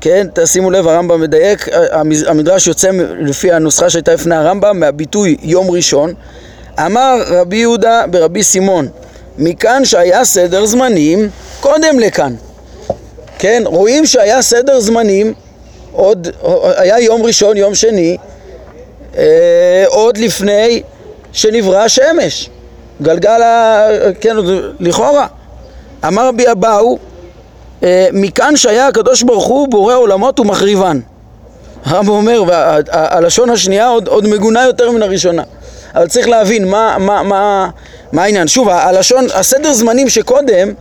[0.00, 1.68] כן, תשימו לב, הרמב"ם מדייק,
[2.26, 6.14] המדרש יוצא לפי הנוסחה שהייתה לפני הרמב"ם, מהביטוי יום ראשון.
[6.86, 8.88] אמר רבי יהודה ברבי סימון,
[9.38, 11.28] מכאן שהיה סדר זמנים
[11.60, 12.34] קודם לכאן.
[13.38, 15.34] כן, רואים שהיה סדר זמנים
[15.92, 16.28] עוד,
[16.76, 18.16] היה יום ראשון, יום שני,
[19.16, 20.82] אה, עוד לפני
[21.32, 22.50] שנברא השמש.
[23.02, 23.88] גלגל, ה...
[24.20, 24.36] כן,
[24.80, 25.26] לכאורה.
[26.06, 26.98] אמר רבי אבאו,
[28.12, 31.00] מכאן שהיה הקדוש ברוך הוא בורא עולמות ומחריבן.
[31.84, 35.42] הרב אומר, והלשון השנייה עוד, עוד מגונה יותר מן הראשונה.
[35.94, 37.68] אבל צריך להבין מה, מה, מה,
[38.12, 38.48] מה העניין.
[38.48, 40.72] שוב, הלשון, הסדר זמנים שקודם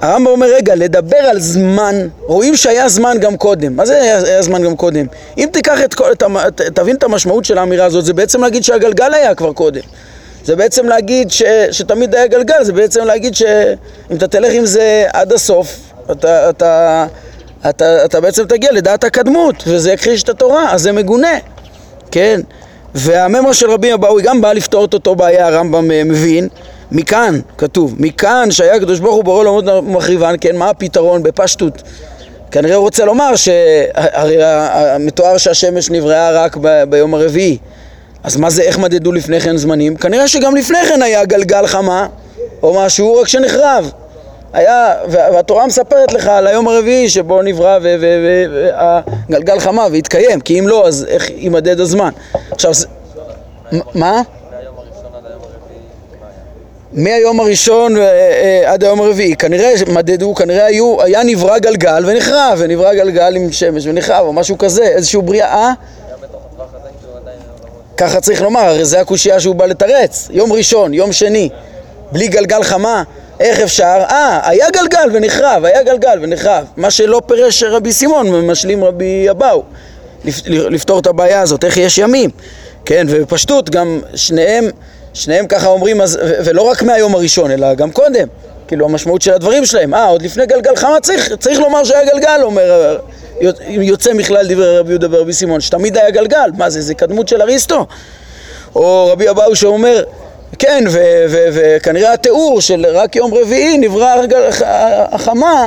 [0.00, 3.76] הרמב"ם אומר, רגע, לדבר על זמן, רואים שהיה זמן גם קודם.
[3.76, 5.06] מה זה היה, היה זמן גם קודם?
[5.38, 6.24] אם תיקח את כל, ת,
[6.60, 9.80] תבין את המשמעות של האמירה הזאת, זה בעצם להגיד שהגלגל היה כבר קודם.
[10.44, 15.06] זה בעצם להגיד ש, שתמיד היה גלגל, זה בעצם להגיד שאם אתה תלך עם זה
[15.12, 15.76] עד הסוף,
[16.10, 17.06] אתה, אתה,
[17.68, 21.38] אתה, אתה בעצם תגיע לדעת הקדמות, וזה יכחיש את התורה, אז זה מגונה,
[22.10, 22.40] כן?
[22.94, 26.48] והממר של רבי אבאוי גם בא לפתור את אותו בעיה, הרמב"ם אה, מבין,
[26.92, 31.82] מכאן, כתוב, מכאן שהיה הקדוש ברוך הוא בורא עולמות ומחריבן, כן, מה הפתרון בפשטות?
[32.50, 34.36] כנראה הוא רוצה לומר שהרי
[35.00, 37.58] מתואר שהשמש נבראה רק ב, ביום הרביעי
[38.24, 39.96] אז מה זה, איך מדדו לפני כן זמנים?
[39.96, 42.06] כנראה שגם לפני כן היה גלגל חמה
[42.62, 43.90] או משהו, רק שנחרב
[44.56, 50.86] היה, והתורה מספרת לך על היום הרביעי שבו נברא והגלגל חמה והתקיים, כי אם לא,
[50.86, 52.10] אז איך יימדד הזמן?
[52.50, 52.72] עכשיו,
[53.94, 54.22] מה?
[56.92, 62.58] מהיום הראשון אה, אה, עד היום הרביעי, כנראה מדדו, כנראה היו, היה נברא גלגל ונחרב,
[62.58, 65.48] ונברא גלגל עם שמש ונחרב, או משהו כזה, איזשהו בריאה.
[65.48, 65.72] אה?
[67.96, 70.28] ככה צריך לומר, הרי זה הקושייה שהוא בא לתרץ.
[70.30, 71.48] יום ראשון, יום שני,
[72.12, 73.02] בלי גלגל חמה,
[73.40, 74.02] איך אפשר?
[74.10, 76.64] אה, היה גלגל ונחרב, היה גלגל ונחרב.
[76.76, 79.62] מה שלא פירש רבי סימון, משלים רבי אבאו,
[80.46, 82.30] לפתור את הבעיה הזאת, איך יש ימים.
[82.84, 84.64] כן, ובפשטות גם שניהם,
[85.14, 86.00] שניהם ככה אומרים,
[86.44, 88.28] ולא רק מהיום הראשון, אלא גם קודם.
[88.68, 92.40] כאילו המשמעות של הדברים שלהם, אה, עוד לפני גלגל חמה צריך, צריך לומר שהיה גלגל,
[92.42, 92.98] אומר,
[93.68, 97.42] יוצא מכלל דברי רבי יהודה ורבי סימון, שתמיד היה גלגל, מה זה, זה קדמות של
[97.42, 97.86] אריסטו?
[98.74, 100.02] או רבי אבאו שאומר,
[100.58, 100.84] כן,
[101.52, 104.14] וכנראה התיאור של רק יום רביעי נברא
[105.12, 105.66] החמה,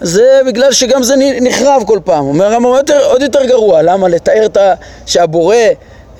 [0.00, 2.24] זה בגלל שגם זה נחרב כל פעם.
[2.24, 2.70] אומר הרמב"ם
[3.10, 4.08] עוד יותר גרוע, למה?
[4.08, 4.74] לתאר את ה...
[5.06, 5.56] שהבורא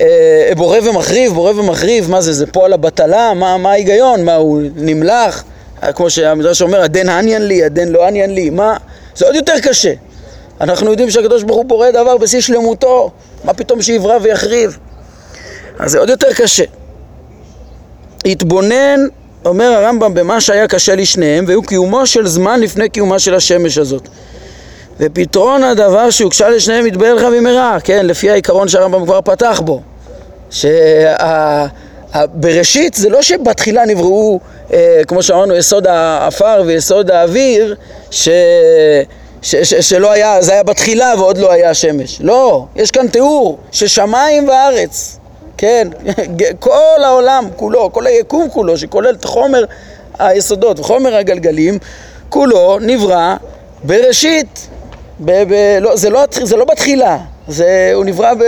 [0.01, 3.35] אה, בורא ומחריב, בורא ומחריב, מה זה, זה פועל הבטלה?
[3.35, 4.25] מה, מה ההיגיון?
[4.25, 5.45] מה, הוא נמלח?
[5.95, 8.77] כמו שהמדרש אומר, הדן עניין לי, הדן לא עניין לי, מה?
[9.15, 9.93] זה עוד יותר קשה.
[10.61, 13.11] אנחנו יודעים שהקדוש ברוך הוא בורא דבר בשיא שלמותו,
[13.45, 14.79] מה פתאום שיברא ויחריב?
[15.79, 16.65] אז זה עוד יותר קשה.
[18.27, 19.01] התבונן,
[19.45, 24.09] אומר הרמב"ם, במה שהיה קשה לשניהם, והוא קיומו של זמן לפני קיומה של השמש הזאת.
[25.01, 29.81] ופתרון הדבר שהוגשה לשניהם יתבהר לך במהרה, כן, לפי העיקרון שהרמב"ם כבר פתח בו.
[32.11, 34.41] שבראשית זה לא שבתחילה נבראו,
[34.73, 37.75] אה, כמו שאמרנו, יסוד העפר ויסוד האוויר,
[38.11, 38.29] ש...
[39.43, 42.19] ש, ש, שלא היה, זה היה בתחילה ועוד לא היה השמש.
[42.21, 45.16] לא, יש כאן תיאור ששמיים וארץ,
[45.57, 45.89] כן,
[46.59, 49.65] כל העולם כולו, כל היקום כולו, שכולל את חומר
[50.19, 51.79] היסודות וחומר הגלגלים,
[52.29, 53.37] כולו נברא
[53.85, 54.69] בראשית.
[55.21, 58.43] ב, ב, לא, זה, לא, זה לא בתחילה, זה, הוא נברא ב,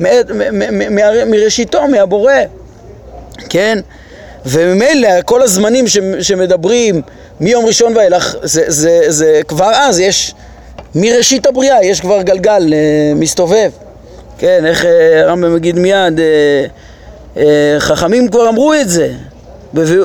[0.00, 2.32] מ, מ, מ, מ, מראשיתו, מהבורא,
[3.48, 3.78] כן?
[4.46, 7.02] וממילא כל הזמנים ש, שמדברים
[7.40, 10.34] מיום ראשון ואילך, זה, זה, זה כבר אז יש,
[10.94, 13.70] מראשית הבריאה יש כבר גלגל אה, מסתובב,
[14.38, 14.66] כן?
[14.66, 16.66] איך אה, הרמב"ם מגיד מיד, אה,
[17.36, 19.08] אה, חכמים כבר אמרו את זה,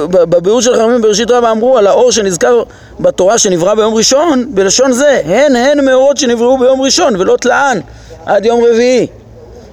[0.10, 2.64] בביאור של חכמים בראשית רבה אמרו על האור שנזכר
[3.00, 7.80] בתורה שנברא ביום ראשון, בלשון זה, הן הן מאורות שנבראו ביום ראשון ולא תלען
[8.26, 9.08] עד יום רביעי.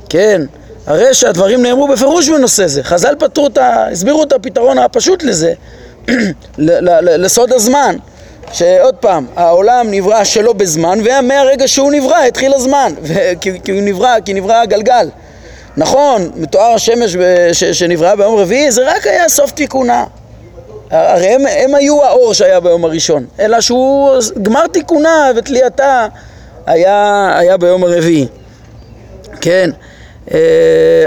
[0.08, 0.42] כן,
[0.86, 2.82] הרי שהדברים נאמרו בפירוש בנושא זה.
[2.82, 3.88] חז"ל פתרו את ה...
[3.92, 5.52] הסבירו את הפתרון הפשוט לזה,
[7.22, 7.96] לסוד הזמן.
[8.52, 12.92] שעוד פעם, העולם נברא שלא בזמן, ומהרגע שהוא נברא התחיל הזמן,
[13.40, 15.08] כי הוא נברא, כי נברא הגלגל.
[15.76, 17.16] נכון, מתואר השמש
[17.52, 20.04] ש, שנבראה ביום רביעי, זה רק היה סוף תיקונה.
[20.90, 24.10] הרי הם, הם היו האור שהיה ביום הראשון, אלא שהוא,
[24.42, 26.06] גמר תיקונה ותלייתה
[26.66, 28.26] היה, היה ביום הרביעי.
[29.40, 29.70] כן,
[30.34, 30.38] אה,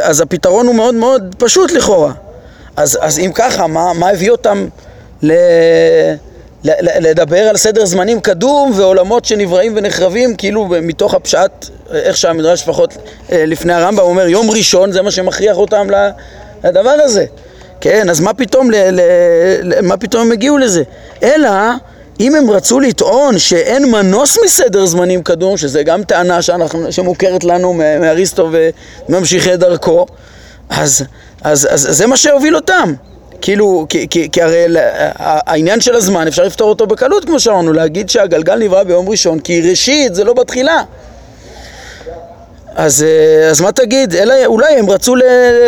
[0.02, 2.12] אז הפתרון הוא מאוד מאוד פשוט לכאורה.
[2.76, 4.68] אז, אז אם ככה, מה, מה הביא אותם
[5.24, 5.34] ל...
[7.00, 11.52] לדבר על סדר זמנים קדום ועולמות שנבראים ונחרבים כאילו מתוך הפשט,
[11.92, 12.98] איך שהמדרש לפחות
[13.32, 15.88] אה, לפני הרמב"ם אומר יום ראשון זה מה שמכריח אותם
[16.64, 17.26] לדבר הזה
[17.82, 19.02] כן, אז מה פתאום, ל, ל,
[19.64, 20.84] ל, מה פתאום הם הגיעו לזה?
[21.24, 21.50] אלא
[22.20, 27.74] אם הם רצו לטעון שאין מנוס מסדר זמנים קדום, שזה גם טענה שאנחנו, שמוכרת לנו
[27.74, 28.50] מאריסטו
[29.10, 30.06] וממשיכי דרכו,
[30.70, 31.04] אז,
[31.42, 32.94] אז, אז, אז זה מה שהוביל אותם.
[33.50, 34.66] כאילו, כי, כי, כי הרי
[35.18, 39.62] העניין של הזמן אפשר לפתור אותו בקלות כמו שאמרנו, להגיד שהגלגל נברא ביום ראשון כי
[39.62, 40.84] ראשית זה לא בתחילה.
[42.76, 44.16] אז, אה, אז מה תגיד?
[44.16, 45.22] אלא אולי הם רצו ל,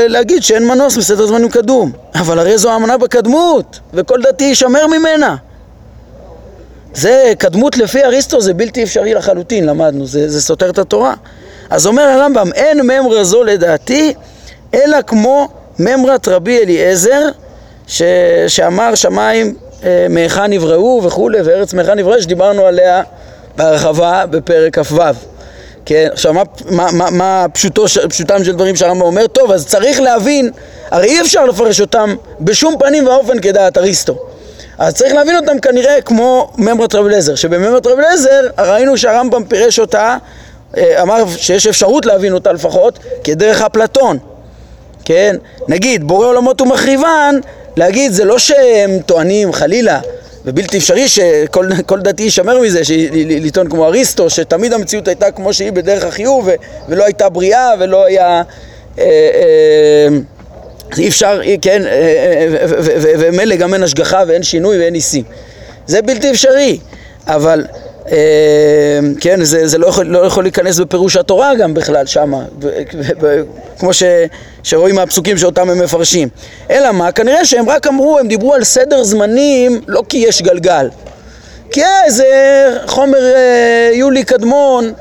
[0.07, 1.91] להגיד שאין מנוס מסדר זמנים קדום.
[2.15, 5.35] אבל הרי זו האמנה בקדמות וכל דתי יישמר ממנה.
[6.93, 11.13] זה קדמות לפי אריסטו זה בלתי אפשרי לחלוטין, למדנו, זה, זה סותר את התורה.
[11.69, 14.13] אז אומר הרמב"ם, אין ממרה זו לדעתי
[14.73, 15.47] אלא כמו
[15.79, 17.29] ממרת רבי אליעזר
[17.91, 18.01] ש...
[18.47, 23.03] שאמר שמיים אה, מהיכן נבראו וכולי, וארץ מהיכן נבראו, שדיברנו עליה
[23.57, 25.01] בהרחבה בפרק כ"ו.
[25.85, 29.27] כן, עכשיו מה, מה, מה, מה פשוטו, פשוטם של דברים שהרמב"ם אומר?
[29.27, 30.51] טוב, אז צריך להבין,
[30.91, 34.15] הרי אי אפשר לפרש אותם בשום פנים ואופן כדעת אריסטו.
[34.77, 39.79] אז צריך להבין אותם כנראה כמו ממרת רב אליעזר, שבממרת רב אליעזר ראינו שהרמב"ם פירש
[39.79, 40.17] אותה,
[40.77, 44.17] אה, אמר שיש אפשרות להבין אותה לפחות, כדרך אפלטון.
[45.05, 45.35] כן?
[45.67, 47.39] נגיד, בורא עולמות ומחריבן,
[47.75, 49.99] להגיד זה לא שהם טוענים חלילה
[50.45, 52.81] ובלתי אפשרי שכל דתי יישמר מזה,
[53.25, 56.49] לטעון כמו אריסטו, שתמיד המציאות הייתה כמו שהיא בדרך החיוב
[56.89, 58.41] ולא הייתה בריאה ולא היה...
[58.99, 60.07] אה, אה,
[60.97, 61.81] אי אפשר, כן,
[63.19, 65.23] ומילא גם אין השגחה ואין שינוי ואין ניסים.
[65.87, 66.77] זה בלתי אפשרי,
[67.27, 67.65] אבל
[69.19, 72.43] כן, זה, זה לא, יכול, לא יכול להיכנס בפירוש התורה גם בכלל שמה,
[73.79, 74.03] כמו ש,
[74.63, 76.29] שרואים מהפסוקים שאותם הם מפרשים.
[76.71, 77.11] אלא מה?
[77.11, 80.89] כנראה שהם רק אמרו, הם דיברו על סדר זמנים לא כי יש גלגל.
[81.71, 82.25] כי היה איזה
[82.85, 84.93] חומר אה, יולי קדמון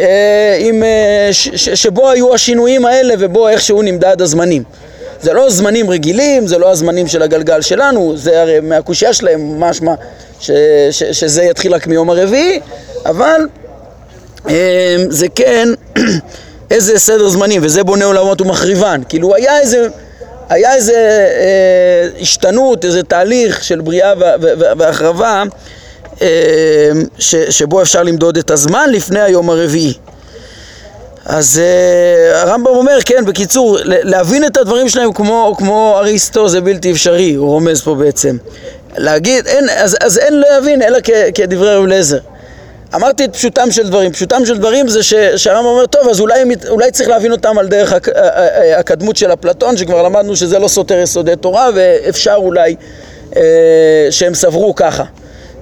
[0.00, 4.62] אה, עם, אה, ש, ש, שבו היו השינויים האלה ובו איכשהו נמדד הזמנים.
[5.24, 9.94] זה לא זמנים רגילים, זה לא הזמנים של הגלגל שלנו, זה הרי מהקושייה שלהם משמע
[10.40, 10.50] ש,
[10.90, 12.60] ש, שזה יתחיל רק מיום הרביעי,
[13.06, 13.40] אבל
[14.48, 15.68] אה, זה כן
[16.70, 19.00] איזה סדר זמנים, וזה בונה עולמות ומחריבן.
[19.08, 19.86] כאילו היה איזה,
[20.48, 20.94] היה איזה
[21.40, 24.12] אה, השתנות, איזה תהליך של בריאה
[24.78, 25.42] והחרבה
[26.22, 26.28] אה,
[27.18, 29.94] ש, שבו אפשר למדוד את הזמן לפני היום הרביעי.
[31.26, 36.92] אז uh, הרמב"ם אומר, כן, בקיצור, להבין את הדברים שלהם כמו, כמו אריסטו זה בלתי
[36.92, 38.36] אפשרי, הוא רומז פה בעצם.
[38.96, 42.18] להגיד, אין, אז, אז אין להבין אלא כ, כדברי רב אליעזר.
[42.94, 44.12] אמרתי את פשוטם של דברים.
[44.12, 45.02] פשוטם של דברים זה
[45.36, 48.08] שהרמב"ם אומר, טוב, אז אולי, אולי צריך להבין אותם על דרך הק,
[48.76, 52.76] הקדמות של אפלטון, שכבר למדנו שזה לא סותר יסודי תורה, ואפשר אולי
[53.36, 53.42] אה,
[54.10, 55.04] שהם סברו ככה.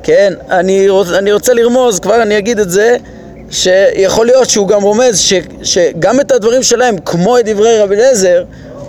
[0.03, 2.96] כן, אני, רוצ, אני רוצה לרמוז, כבר אני אגיד את זה,
[3.53, 8.45] שיכול להיות שהוא גם רומז ש, שגם את הדברים שלהם, כמו את דברי רבי אליעזר,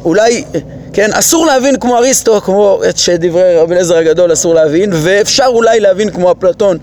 [0.05, 0.43] אולי,
[0.93, 5.79] כן, אסור להבין כמו אריסטו, כמו את שדברי רבי אליעזר הגדול אסור להבין, ואפשר אולי
[5.79, 6.77] להבין כמו אפלטון,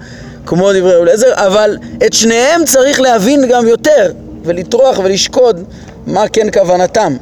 [0.47, 4.13] כמו דברי רבי אליעזר, אבל את שניהם צריך להבין גם יותר,
[4.45, 5.65] ולטרוח ולשקוד
[6.07, 7.17] מה כן כוונתם.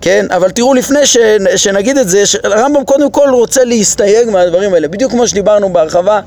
[0.00, 1.16] כן, אבל תראו לפני ש,
[1.56, 6.20] שנגיד את זה, הרמב"ם קודם כל רוצה להסתייג מהדברים האלה, בדיוק כמו שדיברנו בהרחבה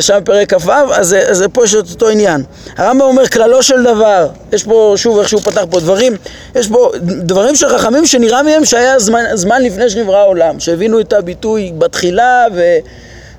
[0.00, 2.42] שם פרק כ"ו, אז, אז פה יש את אותו עניין.
[2.76, 6.16] הרמב"ם אומר כללו של דבר, יש פה, שוב, איך שהוא פתח פה דברים,
[6.54, 11.12] יש פה דברים של חכמים שנראה מהם שהיה זמן, זמן לפני שנברא העולם, שהבינו את
[11.12, 12.60] הביטוי בתחילה ו...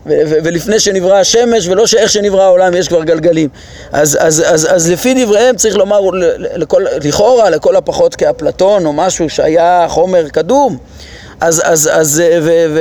[0.05, 3.49] ו- ו- ולפני שנברא השמש, ולא שאיך שנברא העולם יש כבר גלגלים.
[3.91, 5.99] אז, אז, אז, אז לפי דבריהם צריך לומר,
[6.55, 10.77] לכל, לכאורה, לכל הפחות כאפלטון או משהו שהיה חומר קדום,
[11.41, 12.79] אז, אז, אז, ו, ו,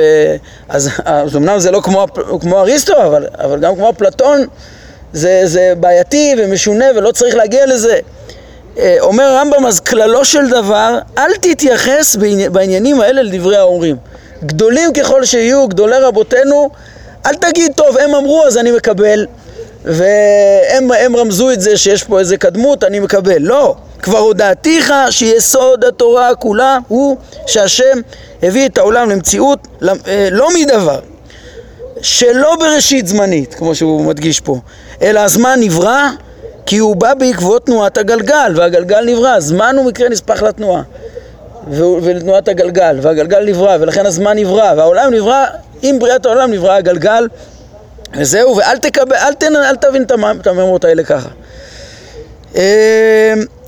[0.69, 2.05] אז, אז אמנם זה לא כמו,
[2.41, 4.45] כמו אריסטו, אבל, אבל גם כמו אפלטון,
[5.13, 7.99] זה, זה בעייתי ומשונה ולא צריך להגיע לזה.
[8.77, 12.15] אה, אומר הרמב"ם, אז כללו של דבר, אל תתייחס
[12.51, 13.95] בעניינים האלה לדברי ההורים.
[14.45, 16.69] גדולים ככל שיהיו, גדולי רבותינו,
[17.25, 19.25] אל תגיד, טוב, הם אמרו אז אני מקבל,
[19.85, 23.41] והם רמזו את זה שיש פה איזה קדמות, אני מקבל.
[23.41, 27.99] לא, כבר הודעתיך שיסוד התורה כולה הוא שהשם
[28.43, 29.67] הביא את העולם למציאות
[30.07, 30.99] אה, לא מדבר,
[32.01, 34.59] שלא בראשית זמנית, כמו שהוא מדגיש פה,
[35.01, 36.09] אלא הזמן נברא
[36.65, 40.81] כי הוא בא בעקבות תנועת הגלגל, והגלגל נברא, זמן הוא מקרה נספח לתנועה
[41.71, 45.45] ולתנועת הגלגל, והגלגל נברא, ולכן הזמן נברא, והעולם נברא,
[45.81, 47.27] עם בריאת העולם נברא הגלגל,
[48.13, 51.29] וזהו, ואל תקבל, אל, תן, אל תבין את הממרות האלה ככה.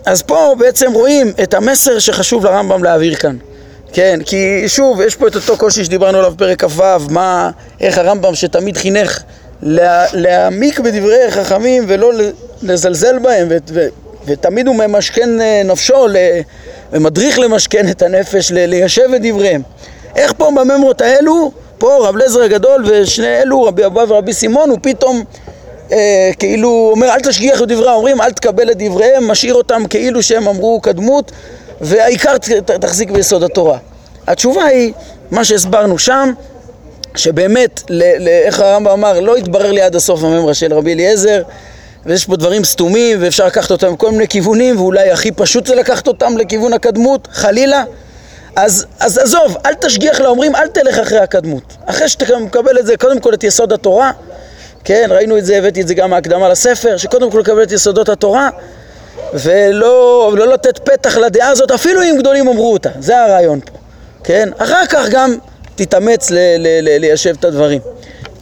[0.07, 3.37] אז פה בעצם רואים את המסר שחשוב לרמב"ם להעביר כאן.
[3.93, 7.49] כן, כי שוב, יש פה את אותו קושי שדיברנו עליו בפרק כ"ו, מה,
[7.81, 9.19] איך הרמב"ם שתמיד חינך
[9.61, 12.11] לה, להעמיק בדברי חכמים ולא
[12.61, 13.87] לזלזל בהם, ו, ו,
[14.25, 16.07] ותמיד הוא ממשכן אה, נפשו,
[16.93, 19.61] ומדריך למשכן את הנפש, ליישב את דבריהם.
[20.15, 24.79] איך פה בממרות האלו, פה רב לזר הגדול ושני אלו, רבי אבא ורבי סימון, הוא
[24.81, 25.23] פתאום
[25.91, 30.47] אה, כאילו אומר אל תשגיח בדברי האומרים, אל תקבל את דבריהם, משאיר אותם כאילו שהם
[30.47, 31.31] אמרו קדמות
[31.81, 32.37] והעיקר
[32.81, 33.77] תחזיק ביסוד התורה.
[34.27, 34.93] התשובה היא,
[35.31, 36.33] מה שהסברנו שם,
[37.15, 37.81] שבאמת,
[38.45, 41.41] איך הרמב"ם אמר, לא התברר לי עד הסוף הממרה של רבי אליעזר,
[42.05, 46.07] ויש פה דברים סתומים ואפשר לקחת אותם מכל מיני כיוונים, ואולי הכי פשוט זה לקחת
[46.07, 47.83] אותם לכיוון הקדמות, חלילה.
[48.55, 51.77] אז, אז עזוב, אל תשגיח לאומרים, אל תלך אחרי הקדמות.
[51.85, 54.11] אחרי שאתה מקבל את זה, קודם כל את יסוד התורה,
[54.87, 58.09] כן, ראינו את זה, הבאתי את זה גם מהקדמה לספר, שקודם כל לקבל את יסודות
[58.09, 58.49] התורה,
[59.33, 63.77] ולא, ולא לתת פתח לדעה הזאת, אפילו אם גדולים אמרו אותה, זה הרעיון פה,
[64.23, 64.49] כן?
[64.57, 65.35] אחר כך גם
[65.75, 67.81] תתאמץ ל- ל- ל- ליישב את הדברים,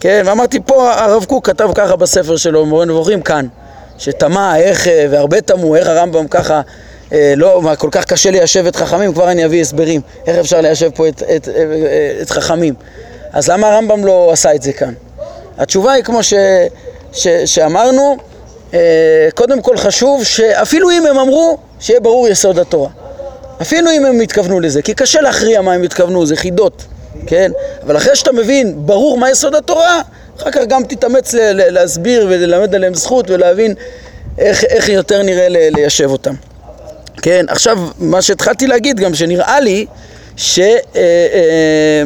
[0.00, 0.22] כן?
[0.26, 3.46] ואמרתי פה, הרב קוק כתב ככה בספר שלו, מורה נבוכים כאן,
[3.98, 6.60] שתמה איך, והרבה תמו, איך הרמב"ם ככה,
[7.12, 10.60] אה, לא, מה, כל כך קשה ליישב את חכמים, כבר אני אביא הסברים, איך אפשר
[10.60, 11.48] ליישב פה את, את, את,
[12.22, 12.74] את חכמים.
[13.32, 14.92] אז למה הרמב"ם לא עשה את זה כאן?
[15.58, 16.34] התשובה היא כמו ש,
[17.12, 18.16] ש, שאמרנו,
[18.74, 22.88] אה, קודם כל חשוב שאפילו אם הם אמרו, שיהיה ברור יסוד התורה.
[23.62, 26.82] אפילו אם הם התכוונו לזה, כי קשה להכריע מה הם התכוונו, זה חידות.
[27.26, 27.52] כן?
[27.82, 30.00] אבל אחרי שאתה מבין, ברור מה יסוד התורה,
[30.38, 33.74] אחר כך גם תתאמץ להסביר וללמד עליהם זכות ולהבין
[34.38, 36.34] איך, איך יותר נראה ליישב אותם.
[37.22, 39.86] כן, עכשיו, מה שהתחלתי להגיד גם, שנראה לי
[40.36, 40.64] שגם
[40.96, 41.00] אה,
[41.32, 42.02] אה,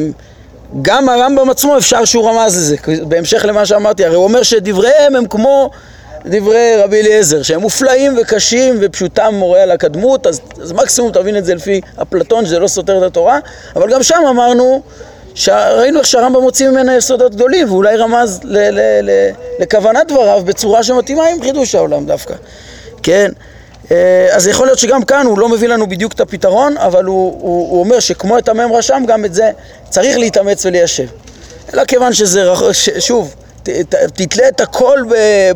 [0.87, 5.69] הרמב"ם עצמו אפשר שהוא רמז לזה, בהמשך למה שאמרתי, הרי הוא אומר שדבריהם הם כמו
[6.25, 11.45] דברי רבי אליעזר, שהם מופלאים וקשים ופשוטם מורה על הקדמות, אז, אז מקסימום תבין את
[11.45, 13.39] זה לפי אפלטון, שזה לא סותר את התורה,
[13.75, 14.81] אבל גם שם אמרנו,
[15.49, 19.29] ראינו איך שהרמב"ם מוציא ממנה יסודות גדולים, ואולי רמז ל, ל, ל,
[19.59, 22.33] לכוונת דבריו בצורה שמתאימה עם חידוש העולם דווקא,
[23.03, 23.31] כן?
[23.91, 27.37] אה, אז יכול להיות שגם כאן הוא לא מביא לנו בדיוק את הפתרון, אבל הוא,
[27.41, 29.51] הוא, הוא אומר שכמו את המם רשם, גם את זה
[29.89, 31.07] צריך להתאמץ וליישב.
[31.73, 32.45] אלא כיוון שזה,
[32.99, 33.35] שוב,
[34.15, 34.99] תתלה את הכל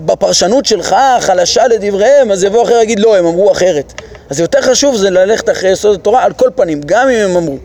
[0.05, 3.93] בפרשנות שלך, חלשה לדבריהם, אז יבוא אחר ויגיד לא, הם אמרו אחרת.
[4.29, 7.57] אז יותר חשוב זה ללכת אחרי יסוד התורה על כל פנים, גם אם הם אמרו.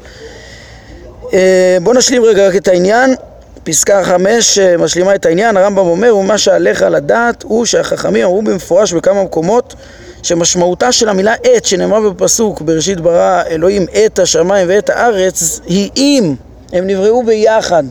[1.32, 3.14] אה, בואו נשלים רגע רק את העניין.
[3.64, 8.92] פסקה חמש אה, משלימה את העניין, הרמב"ם אומר, ומה שעליך לדעת הוא שהחכמים אמרו במפורש
[8.92, 9.74] בכמה מקומות
[10.22, 16.34] שמשמעותה של המילה עת שנאמרה בפסוק בראשית ברא אלוהים את השמיים ואת הארץ היא אם
[16.72, 17.84] הם נבראו ביחד.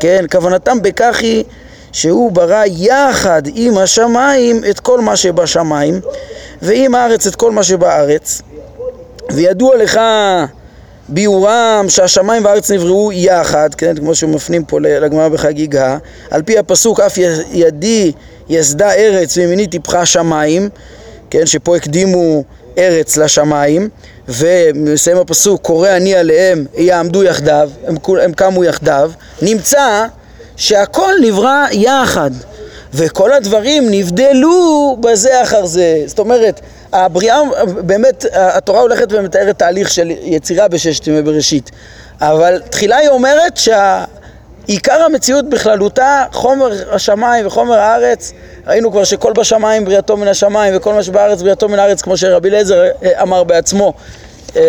[0.00, 1.44] כן, כוונתם בכך היא
[1.92, 6.00] שהוא ברא יחד עם השמיים את כל מה שבשמיים
[6.62, 8.42] ועם הארץ את כל מה שבארץ.
[9.30, 10.00] וידוע לך
[11.08, 15.98] ביאורם שהשמיים והארץ נבראו יחד, כן, כמו שמפנים פה לגמרא בחגיגה,
[16.30, 17.18] על פי הפסוק אף
[17.52, 18.12] ידי
[18.48, 20.68] יסדה ארץ וימיני טיפחה שמיים,
[21.30, 22.44] כן, שפה הקדימו
[22.78, 23.88] ארץ לשמיים,
[24.28, 29.10] ומסיים הפסוק קורא אני עליהם יעמדו יחדיו, הם, הם קמו יחדיו,
[29.42, 30.06] נמצא
[30.56, 32.30] שהכל נברא יחד,
[32.94, 36.02] וכל הדברים נבדלו בזה אחר זה.
[36.06, 36.60] זאת אומרת,
[36.92, 37.40] הבריאה,
[37.86, 41.70] באמת, התורה הולכת ומתארת תהליך של יצירה בששת ימי בראשית,
[42.20, 43.56] אבל תחילה היא אומרת
[44.68, 48.32] שעיקר המציאות בכללותה, חומר השמיים וחומר הארץ,
[48.66, 52.48] ראינו כבר שכל בשמיים בריאתו מן השמיים וכל מה שבארץ בריאתו מן הארץ, כמו שרבי
[52.48, 53.92] אליעזר אה, אמר בעצמו
[54.56, 54.62] אה,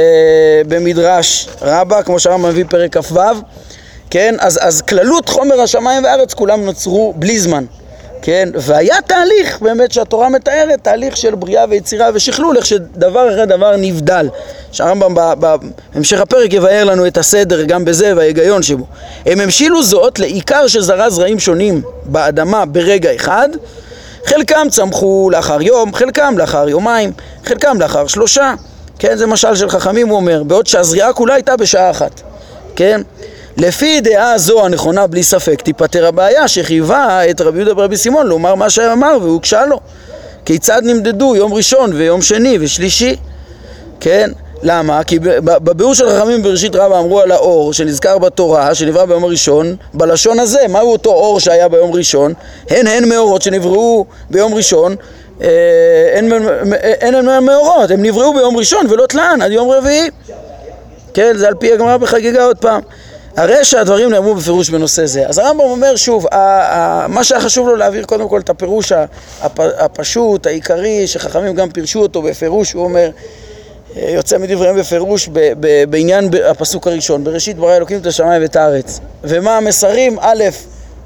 [0.67, 3.19] במדרש רבה, כמו שהרמב"ם מביא פרק כ"ו,
[4.09, 4.35] כן?
[4.39, 7.65] אז, אז כללות חומר השמיים והארץ כולם נוצרו בלי זמן.
[8.21, 8.49] כן?
[8.53, 14.29] והיה תהליך באמת שהתורה מתארת, תהליך של בריאה ויצירה ושכלול, איך שדבר אחרי דבר נבדל.
[14.71, 15.15] שהרמב"ם
[15.93, 18.85] בהמשך הפרק יבאר לנו את הסדר גם בזה וההיגיון שבו.
[19.25, 23.49] הם המשילו זאת לעיקר שזרע זרעים שונים באדמה ברגע אחד,
[24.25, 27.11] חלקם צמחו לאחר יום, חלקם לאחר יומיים,
[27.45, 28.53] חלקם לאחר שלושה,
[28.99, 29.17] כן?
[29.17, 32.21] זה משל של חכמים הוא אומר, בעוד שהזריעה כולה הייתה בשעה אחת,
[32.75, 33.01] כן?
[33.59, 38.55] לפי דעה זו הנכונה בלי ספק תיפטר הבעיה שחייבה את רבי יהודה ורבי סימון לומר
[38.55, 39.79] מה שאמר והוגשה לו
[40.45, 43.15] כיצד נמדדו יום ראשון ויום שני ושלישי
[43.99, 44.31] כן?
[44.63, 45.03] למה?
[45.03, 50.39] כי בביאור של חכמים בראשית רבה אמרו על האור שנזכר בתורה שנברא ביום הראשון בלשון
[50.39, 52.33] הזה, מהו אותו אור שהיה ביום ראשון?
[52.69, 54.95] הן הן מאורות שנבראו ביום ראשון
[55.41, 56.31] אין
[57.15, 60.09] הן מאורות, הם נבראו ביום ראשון ולא תלן עד יום רביעי
[61.13, 62.81] כן, זה על פי הגמרא בחגיגה עוד פעם
[63.39, 65.27] הרי שהדברים נאמרו בפירוש בנושא זה.
[65.27, 66.25] אז הרמב"ם אומר שוב,
[67.07, 68.91] מה שהיה חשוב לו להעביר קודם כל את הפירוש
[69.55, 73.09] הפשוט, העיקרי, שחכמים גם פירשו אותו בפירוש, הוא אומר,
[73.95, 75.29] אה, יוצא מדבריהם בפירוש
[75.89, 78.99] בעניין הפסוק הראשון, בראשית ברא אלוקים את השמיים ואת הארץ.
[79.23, 80.17] ומה המסרים?
[80.21, 80.43] א',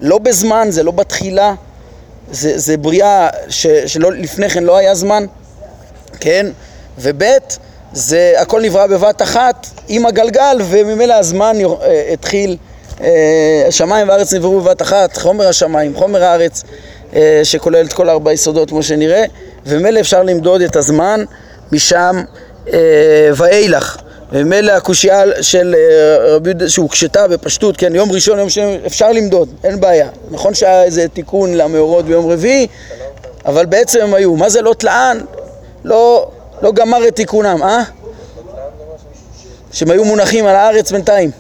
[0.02, 1.54] לא בזמן, זה לא בתחילה,
[2.32, 3.30] זה, זה בריאה
[3.86, 5.26] שלפני כן לא היה זמן,
[6.20, 6.48] כן?
[7.00, 7.24] וב',
[7.94, 12.58] זה הכל נברא בבת אחת עם הגלגל וממילא הזמן אה, התחיל,
[13.02, 16.64] אה, השמיים והארץ נבראו בבת אחת, חומר השמיים, חומר הארץ
[17.16, 19.24] אה, שכולל את כל ארבע יסודות כמו שנראה
[19.66, 21.24] וממילא אפשר למדוד את הזמן
[21.72, 22.24] משם
[23.36, 23.98] ואילך
[24.32, 25.76] וממילא הקושייה של
[26.28, 30.08] רבי יהודה שהוקשתה בפשטות, כן, יום ראשון, יום שני, אפשר למדוד, אין בעיה.
[30.32, 32.68] נכון שהיה איזה תיקון למאורות ביום רביעי,
[33.46, 34.36] אבל בעצם הם היו.
[34.36, 35.20] מה זה לא תלען?
[35.84, 36.28] לא,
[36.64, 37.84] לא גמר את תיקונם, אה?
[39.72, 41.32] שהם היו מונחים על הארץ בינתיים.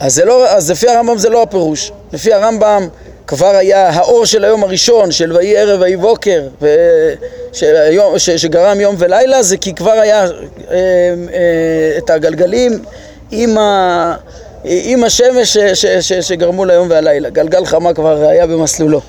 [0.00, 1.92] אז, זה לא, אז לפי הרמב"ם זה לא הפירוש.
[2.12, 2.88] לפי הרמב"ם
[3.26, 6.48] כבר היה האור של היום הראשון, של ויהי ערב ויהי בוקר,
[7.52, 10.30] שהיום, ש, שגרם יום ולילה, זה כי כבר היה אה,
[10.70, 12.84] אה, את הגלגלים
[13.30, 14.14] עם, ה,
[14.64, 17.30] עם השמש ש, ש, ש, שגרמו ליום והלילה.
[17.30, 19.00] גלגל חמה כבר היה במסלולו.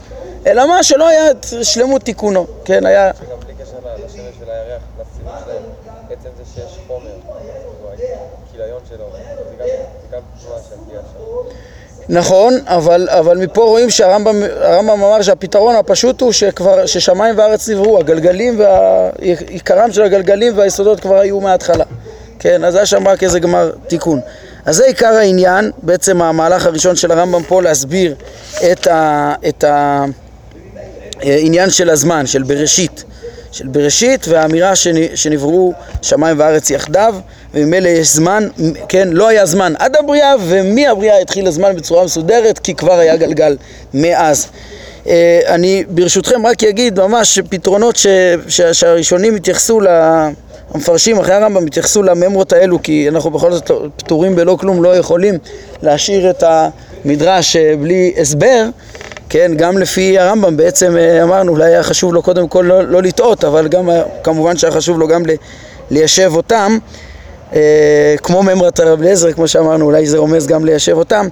[0.48, 3.12] אלא מה שלא היה את שלמות תיקונו, כן, היה...
[3.14, 5.64] שגם בלי קשר לשמש של הירח, לסיבוב שלהם,
[6.10, 7.12] עצם זה שיש חומר,
[8.48, 9.06] הכיליון שלו,
[9.58, 9.66] זה
[10.12, 11.20] גם תנועה של פגיעה שם.
[12.10, 18.60] נכון, אבל, אבל מפה רואים שהרמב"ם אמר שהפתרון הפשוט הוא שכבר, ששמיים וארץ נבראו, הגלגלים,
[18.60, 19.10] וה,
[19.48, 21.84] עיקרם של הגלגלים והיסודות כבר היו מההתחלה.
[22.40, 24.20] כן, אז היה שם רק איזה גמר תיקון.
[24.66, 28.16] אז זה עיקר העניין, בעצם המהלך הראשון של הרמב"ם פה להסביר
[28.72, 29.64] את, ה, את
[31.22, 33.04] העניין של הזמן, של בראשית.
[33.52, 34.74] של בראשית והאמירה
[35.16, 37.16] שנבראו שמיים וארץ יחדיו
[37.54, 38.48] וממילא יש זמן,
[38.90, 43.58] כן, לא היה זמן עד הבריאה ומהבריאה התחיל הזמן בצורה מסודרת כי כבר היה גלגל
[43.94, 44.48] מאז.
[45.08, 48.08] אה, אני ברשותכם רק אגיד ממש פתרונות ש,
[48.48, 49.88] ש, שהראשונים התייחסו ל...
[50.74, 55.36] המפרשים אחרי הרמב"ם התייחסו לממרות האלו כי אנחנו בכל זאת פטורים בלא כלום לא יכולים
[55.82, 58.66] להשאיר את המדרש אה, בלי הסבר
[59.30, 63.02] כן, גם לפי הרמב"ם בעצם אה, אמרנו, אולי היה חשוב לו קודם כל לא, לא
[63.02, 63.90] לטעות, אבל גם
[64.24, 65.24] כמובן שהיה חשוב לו גם
[65.92, 66.78] ליישב אותם,
[67.54, 71.28] אה, כמו ממרת הרב אליעזר, כמו שאמרנו, אולי זה רומז גם ליישב אותם.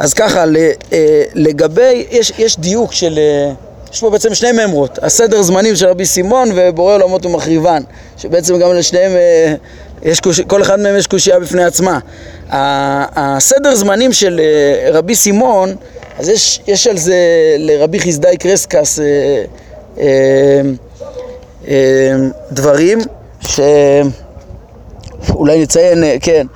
[0.00, 0.44] אז ככה,
[0.92, 3.52] אה, לגבי, יש, יש דיוק של, אה,
[3.92, 7.82] יש פה בעצם שני ממרות, הסדר זמנים של רבי סימון ובורא עולמות ומחריבן,
[8.16, 9.54] שבעצם גם לשניהם, אה,
[10.02, 11.98] יש קוש, כל אחד מהם יש קושייה בפני עצמה.
[12.50, 15.74] הסדר זמנים של אה, רבי סימון
[16.18, 17.16] אז יש, יש על זה
[17.58, 19.00] לרבי חסדאי קרסקס
[19.98, 20.60] אה,
[22.52, 22.98] דברים
[23.40, 24.12] שאולי
[25.62, 26.46] נציין, כן.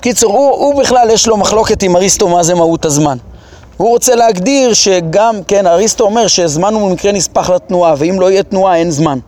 [0.00, 3.18] קיצור, הוא, הוא בכלל יש לו מחלוקת עם אריסטו מה זה מהות הזמן.
[3.80, 8.42] הוא רוצה להגדיר שגם, כן, אריסטו אומר שזמן הוא במקרה נספח לתנועה, ואם לא יהיה
[8.42, 9.18] תנועה אין זמן.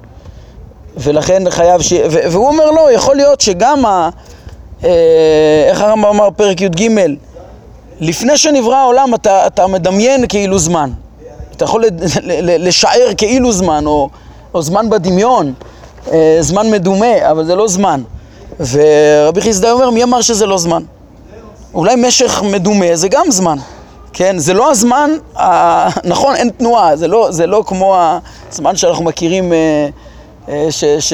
[0.96, 1.92] ולכן חייב ש...
[2.10, 4.08] והוא אומר לא, יכול להיות שגם ה...
[4.84, 4.90] אה,
[5.66, 6.88] איך הרמב"ם אמר פרק י"ג
[8.00, 10.90] לפני שנברא העולם אתה, אתה מדמיין כאילו זמן.
[11.56, 11.84] אתה יכול
[12.58, 14.08] לשער כאילו זמן, או,
[14.54, 15.52] או זמן בדמיון,
[16.12, 18.02] אה, זמן מדומה, אבל זה לא זמן.
[18.60, 20.82] ורבי חיסדאי אומר, מי אמר שזה לא זמן?
[21.74, 23.58] אולי משך מדומה זה גם זמן,
[24.12, 24.38] כן?
[24.38, 25.88] זה לא הזמן, ה...
[26.08, 27.96] נכון, אין תנועה, זה לא, זה לא כמו
[28.52, 29.88] הזמן שאנחנו מכירים אה,
[30.48, 31.12] אה, ש, ש,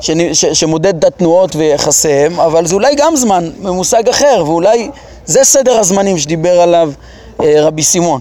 [0.00, 4.90] ש, ש, שמודד את התנועות ויחסיהם, אבל זה אולי גם זמן, ממושג אחר, ואולי
[5.26, 6.90] זה סדר הזמנים שדיבר עליו
[7.42, 8.20] אה, רבי סימון,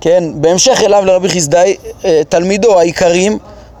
[0.00, 0.24] כן?
[0.34, 3.38] בהמשך אליו לרבי חסדאי, אה, תלמידו העיקרים,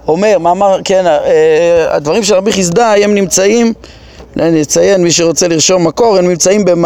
[0.08, 3.72] אומר, מאמר, כן, אה, הדברים של רבי חסדאי הם נמצאים,
[4.40, 6.84] אני אציין, מי שרוצה לרשום מקור, הם נמצאים במ,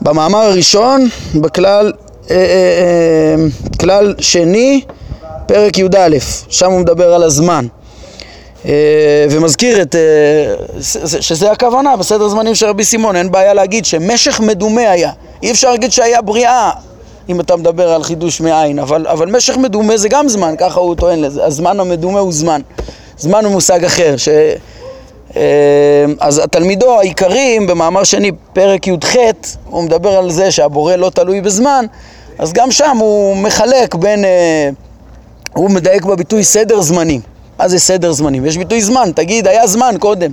[0.00, 1.92] במאמר הראשון, בכלל,
[2.30, 3.34] אה, אה, אה,
[3.80, 4.80] כלל שני,
[5.46, 6.16] פרק י"א,
[6.48, 7.66] שם הוא מדבר על הזמן.
[8.66, 10.80] אה, ומזכיר את, אה,
[11.20, 15.10] שזה הכוונה בסדר זמנים של רבי סימון, אין בעיה להגיד שמשך מדומה היה,
[15.42, 16.70] אי אפשר להגיד שהיה בריאה
[17.28, 20.94] אם אתה מדבר על חידוש מאין, אבל, אבל משך מדומה זה גם זמן, ככה הוא
[20.94, 22.60] טוען לזה, הזמן המדומה הוא זמן,
[23.18, 24.28] זמן הוא מושג אחר, ש...
[25.36, 25.42] אה,
[26.20, 29.16] אז התלמידו העיקרים במאמר שני, פרק י"ח,
[29.70, 31.84] הוא מדבר על זה שהבורא לא תלוי בזמן,
[32.38, 34.24] אז גם שם הוא מחלק בין,
[35.54, 37.20] הוא מדייק בביטוי סדר זמנים
[37.58, 38.46] מה זה סדר זמנים?
[38.46, 40.32] יש ביטוי זמן, תגיד, היה זמן קודם.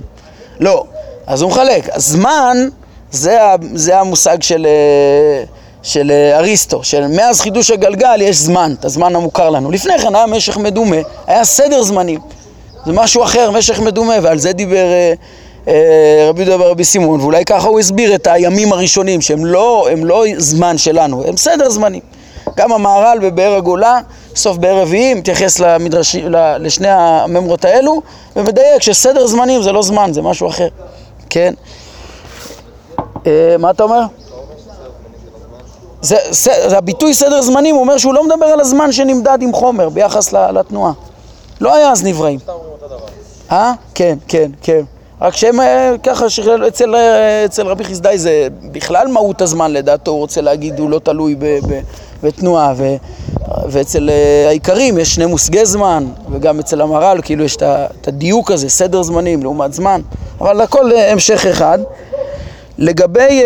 [0.60, 0.84] לא.
[1.26, 1.96] אז הוא מחלק.
[1.96, 2.56] הזמן
[3.10, 3.38] זה,
[3.74, 5.44] זה המושג של, אה,
[5.82, 9.70] של אה, אריסטו, של מאז חידוש הגלגל יש זמן, את הזמן המוכר לנו.
[9.70, 10.96] לפני כן היה משך מדומה,
[11.26, 12.20] היה סדר זמנים.
[12.86, 15.12] זה משהו אחר, משך מדומה, ועל זה דיבר אה,
[15.68, 20.24] אה, רבי דובר רבי סימון, ואולי ככה הוא הסביר את הימים הראשונים, שהם לא, לא
[20.36, 22.02] זמן שלנו, הם סדר זמנים.
[22.56, 23.98] גם המהר"ל בבאר הגולה,
[24.36, 26.16] סוף באר רביעי, מתייחס למדרש,
[26.58, 28.02] לשני הממרות האלו,
[28.36, 30.68] ומדייק שסדר זמנים זה לא זמן, זה משהו אחר,
[31.30, 31.54] כן?
[33.26, 34.00] אה, מה אתה אומר?
[36.02, 39.88] זה, זה הביטוי סדר זמנים, הוא אומר שהוא לא מדבר על הזמן שנמדד עם חומר
[39.88, 40.92] ביחס לתנועה.
[41.60, 42.38] לא היה אז נבראים.
[43.52, 43.72] אה?
[43.94, 44.80] כן, כן, כן.
[45.20, 46.26] רק שהם אה, ככה,
[46.68, 50.98] אצל, אה, אצל רבי חסדאי זה בכלל מהות הזמן לדעתו, הוא רוצה להגיד, הוא לא
[50.98, 51.80] תלוי ב, ב,
[52.22, 52.94] בתנועה, ו,
[53.68, 58.68] ואצל אה, האיכרים יש שני מושגי זמן, וגם אצל המהר"ל כאילו יש את הדיוק הזה,
[58.68, 60.00] סדר זמנים לעומת זמן,
[60.40, 61.78] אבל הכל המשך אחד.
[62.78, 63.42] לגבי,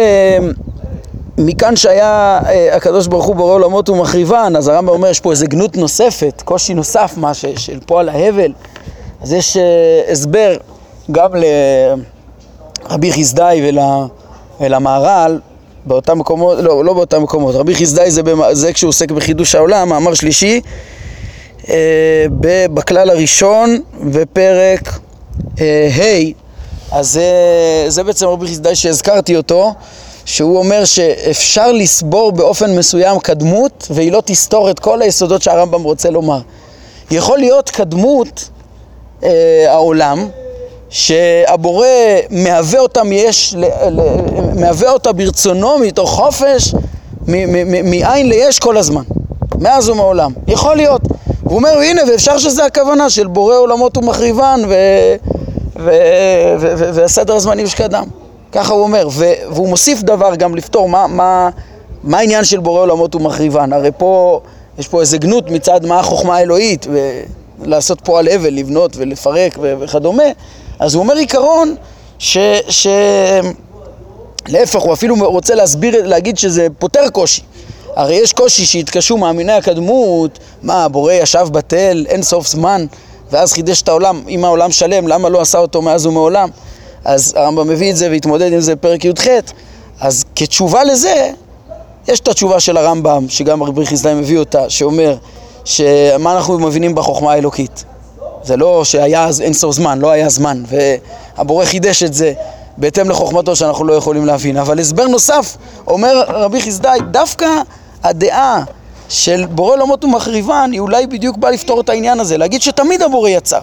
[1.39, 2.41] מכאן שהיה
[2.73, 6.75] הקדוש ברוך הוא בורא עולמות ומחריבן, אז הרמב"ם אומר יש פה איזה גנות נוספת, קושי
[6.75, 8.53] נוסף, מה של פועל ההבל,
[9.23, 9.57] אז יש
[10.13, 10.57] הסבר
[11.13, 11.31] גם
[12.89, 13.79] לרבי חסדאי ול,
[14.61, 15.41] ולמהר"ל
[15.87, 18.41] באותם מקומות, לא, לא באותם מקומות, רבי חסדאי זה, במ...
[18.53, 20.61] זה כשהוא עוסק בחידוש העולם, מאמר שלישי
[21.69, 22.27] אה,
[22.75, 24.99] בכלל הראשון בפרק
[25.61, 26.33] אה, ה',
[26.93, 27.25] אז זה,
[27.89, 29.75] זה בעצם רבי חסדאי שהזכרתי אותו,
[30.29, 36.11] שהוא אומר שאפשר לסבור באופן מסוים קדמות והיא לא תסתור את כל היסודות שהרמב"ם רוצה
[36.11, 36.41] לומר.
[37.11, 38.49] יכול להיות קדמות
[39.23, 40.29] אה, העולם
[40.91, 41.87] שהבורא
[42.31, 43.57] מהווה אותה, יש,
[44.55, 46.75] מהווה אותה ברצונו מתוך חופש,
[47.85, 49.03] מאין ליש כל הזמן,
[49.59, 50.33] מאז ומעולם.
[50.47, 51.03] יכול להיות.
[51.45, 54.75] הוא אומר, הנה, ואפשר שזה הכוונה של בורא עולמות ומחריבן, ו...
[56.95, 58.18] והסדר הזמנים שקדם.
[58.53, 59.09] ככה הוא אומר,
[59.51, 61.51] והוא מוסיף דבר גם לפתור מה, מה,
[62.05, 63.73] מה העניין של בורא עולמות ומחריבן.
[63.73, 64.41] הרי פה,
[64.79, 66.87] יש פה איזה גנות מצד מה החוכמה האלוהית,
[67.61, 70.23] ולעשות פה על הבל, לבנות ולפרק וכדומה.
[70.79, 71.75] אז הוא אומר עיקרון
[72.19, 72.39] ש...
[72.69, 72.87] ש...
[74.49, 77.43] להפך, הוא אפילו רוצה להסביר, להגיד שזה פותר קושי.
[77.97, 82.87] הרי יש קושי שהתקשו מאמיני הקדמות, מה, הבורא ישב בתל אין סוף זמן,
[83.31, 86.49] ואז חידש את העולם, אם העולם שלם, למה לא עשה אותו מאז ומעולם?
[87.05, 89.27] אז הרמב"ם מביא את זה והתמודד עם זה בפרק י"ח.
[90.01, 91.31] אז כתשובה לזה,
[92.09, 95.17] יש את התשובה של הרמב"ם, שגם רבי חסדאי מביא אותה, שאומר,
[95.65, 97.85] שמה אנחנו מבינים בחוכמה האלוקית?
[98.43, 100.63] זה לא שהיה אז אין סוף זמן, לא היה זמן,
[101.37, 102.33] והבורא חידש את זה
[102.77, 104.57] בהתאם לחוכמתו שאנחנו לא יכולים להבין.
[104.57, 107.47] אבל הסבר נוסף, אומר רבי חסדאי, דווקא
[108.03, 108.63] הדעה
[109.09, 113.29] של בורא עולמות ומחריבן היא אולי בדיוק באה לפתור את העניין הזה, להגיד שתמיד הבורא
[113.29, 113.61] יצר.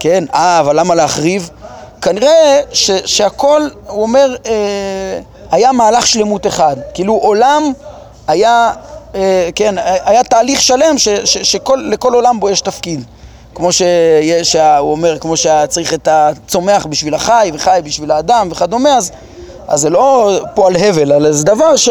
[0.00, 1.50] כן, אה, אבל למה להחריב?
[2.02, 5.20] כנראה ש, שהכל, הוא אומר, אה,
[5.50, 6.76] היה מהלך שלמות אחד.
[6.94, 7.72] כאילו עולם
[8.26, 8.72] היה,
[9.14, 9.74] אה, כן,
[10.04, 13.04] היה תהליך שלם ש, ש, שלכל עולם בו יש תפקיד.
[13.54, 19.12] כמו שיש, הוא אומר, כמו שצריך את הצומח בשביל החי וחי בשביל האדם וכדומה, אז,
[19.68, 21.88] אז זה לא פועל הבל, אלא זה דבר ש,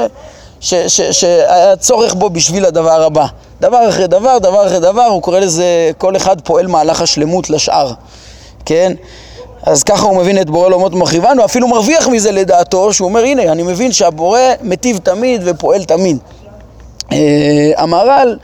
[0.59, 3.25] ש, ש, שהיה צורך בו בשביל הדבר הבא.
[3.61, 7.93] דבר אחרי דבר, דבר אחרי דבר, הוא קורא לזה, כל אחד פועל מהלך השלמות לשאר,
[8.65, 8.93] כן?
[9.63, 13.23] אז ככה הוא מבין את בורא עולמות ומחריבן, הוא אפילו מרוויח מזה לדעתו, שהוא אומר,
[13.23, 16.17] הנה, אני מבין שהבורא מטיב תמיד ופועל תמיד.
[17.11, 18.37] אה, המהר"ל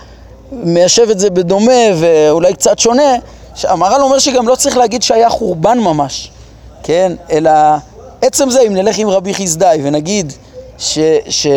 [0.52, 3.16] מיישב את זה בדומה ואולי קצת שונה,
[3.64, 6.32] המהר"ל אומר שגם לא צריך להגיד שהיה חורבן ממש,
[6.84, 7.12] כן?
[7.32, 7.52] אלא
[8.22, 10.34] עצם זה, אם נלך עם רבי חסדאי ונגיד
[10.78, 11.00] ש,
[11.30, 11.48] ש,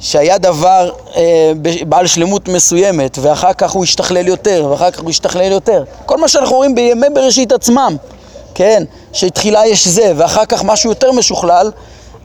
[0.00, 1.52] שהיה דבר אה,
[1.88, 6.28] בעל שלמות מסוימת ואחר כך הוא השתכלל יותר ואחר כך הוא השתכלל יותר, כל מה
[6.28, 7.96] שאנחנו רואים בימי בראשית עצמם,
[8.54, 8.84] כן?
[9.12, 11.70] שתחילה יש זה ואחר כך משהו יותר משוכלל,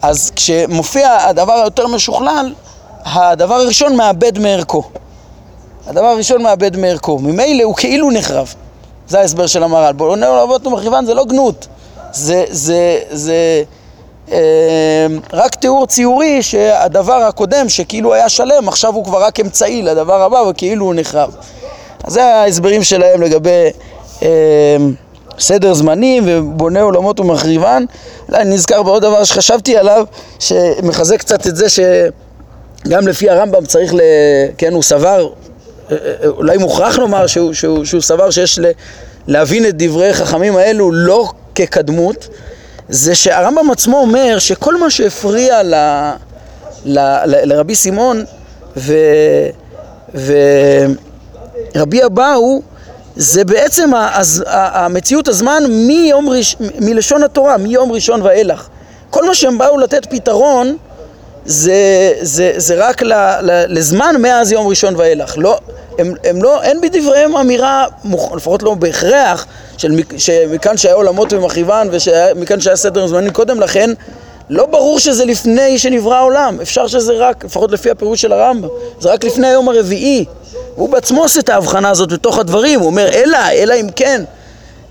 [0.02, 2.54] אז כשמופיע הדבר היותר משוכלל,
[3.06, 4.84] הדבר הראשון מאבד מערכו.
[5.88, 7.20] הדבר הראשון מאבד מערכו.
[7.20, 8.54] ממילא הוא כאילו נחרב.
[9.08, 9.94] זה ההסבר של המהר"ל.
[9.94, 11.68] בואו נראה אבות ומחריבן זה לא גנות.
[12.12, 13.64] זה, זה, זה
[14.32, 20.22] אה, רק תיאור ציורי שהדבר הקודם שכאילו היה שלם, עכשיו הוא כבר רק אמצעי לדבר
[20.22, 21.36] הבא וכאילו הוא נחרב.
[22.04, 23.70] אז זה ההסברים שלהם לגבי
[24.24, 24.28] אה,
[25.40, 27.86] סדר זמנים ובונה עולמות ומחריבן.
[28.30, 30.06] אולי אני נזכר בעוד דבר שחשבתי עליו,
[30.40, 34.00] שמחזק קצת את זה שגם לפי הרמב"ם צריך ל...
[34.58, 35.30] כן, הוא סבר
[36.26, 38.60] אולי מוכרח לומר שהוא, שהוא, שהוא סבר שיש
[39.28, 42.28] להבין את דברי חכמים האלו לא כקדמות,
[42.90, 45.74] זה שהרמב"ם עצמו אומר שכל מה שהפריע ל,
[46.86, 48.24] ל, ל, לרבי סימון
[48.78, 48.94] ו,
[51.76, 52.62] ורבי אבאו
[53.20, 53.92] זה בעצם
[54.46, 58.68] המציאות הזמן מיום ראש, מלשון התורה, מיום ראשון ואילך.
[59.10, 60.78] כל מה שהם באו לתת פתרון
[61.46, 65.34] זה, זה, זה רק ל, ל, לזמן מאז יום ראשון ואילך.
[65.38, 65.58] לא,
[66.00, 67.86] הם, הם לא, אין בדבריהם אמירה,
[68.36, 69.46] לפחות לא בהכרח,
[69.78, 71.88] של, שמכאן שהיה עולמות ומחריבן
[72.36, 73.90] ומכאן שהיה סדר זמנים קודם לכן,
[74.50, 78.70] לא ברור שזה לפני שנברא העולם, אפשר שזה רק, לפחות לפי הפירוש של הרמב"ם,
[79.00, 80.26] זה רק לפני היום הרביעי.
[80.76, 84.24] הוא בעצמו עושה את ההבחנה הזאת בתוך הדברים, הוא אומר אלא, אלא אם כן,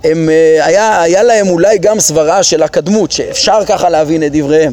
[0.04, 4.72] הם, אה, היה, היה להם אולי גם סברה של הקדמות, שאפשר ככה להבין את דבריהם.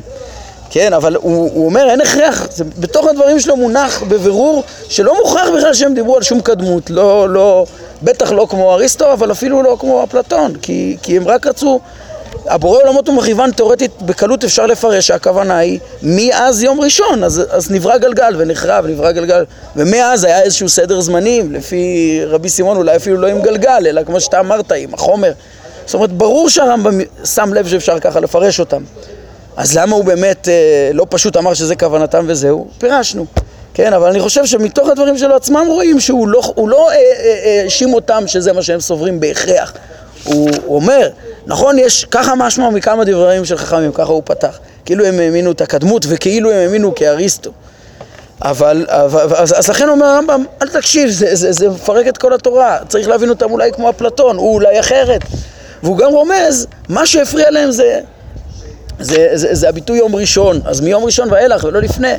[0.70, 5.48] כן, אבל הוא, הוא אומר אין הכרח, זה בתוך הדברים שלו מונח בבירור שלא מוכרח
[5.58, 7.66] בכלל שהם דיברו על שום קדמות, לא, לא,
[8.04, 11.80] בטח לא כמו אריסטו, אבל אפילו לא כמו אפלטון, כי, כי הם רק רצו,
[12.48, 17.98] הבורא עולמות ומכיוון תאורטית בקלות אפשר לפרש שהכוונה היא מאז יום ראשון, אז, אז נברא
[17.98, 23.28] גלגל ונחרב, נברא גלגל, ומאז היה איזשהו סדר זמנים, לפי רבי סימון אולי אפילו לא
[23.28, 25.32] עם גלגל, אלא כמו שאתה אמרת, עם החומר.
[25.86, 28.84] זאת אומרת, ברור שהרמב"ם שם לב שאפשר ככה לפרש אותם.
[29.58, 32.68] אז למה הוא באמת אה, לא פשוט אמר שזה כוונתם וזהו?
[32.78, 33.26] פירשנו.
[33.74, 37.90] כן, אבל אני חושב שמתוך הדברים שלו עצמם רואים שהוא לא, לא אה, אה, האשים
[37.90, 39.74] לא, אותם שזה מה שהם סוברים בהכרח.
[40.26, 41.10] הוא, אומר,
[41.46, 44.60] נכון, יש ככה משמע מכמה דברים של חכמים, ככה הוא פתח.
[44.86, 47.52] כאילו הם האמינו את הקדמות וכאילו הם האמינו כאריסטו.
[48.42, 52.34] אבל, אבל אז, אז לכן אומר הרמב"ם, אל תקשיב, זה, זה, זה מפרק את כל
[52.34, 55.22] התורה, צריך להבין אותם אולי כמו אפלטון, הוא אולי אחרת.
[55.84, 58.00] והוא גם רומז, מה שהפריע להם זה
[59.00, 62.14] זה, זה, זה הביטוי יום ראשון, אז מיום ראשון ואילך ולא לפני.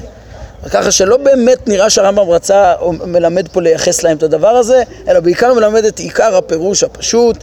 [0.71, 5.21] ככה שלא באמת נראה שהרמב"ם רצה או מלמד פה לייחס להם את הדבר הזה, אלא
[5.21, 7.37] בעיקר מלמד את עיקר הפירוש הפשוט,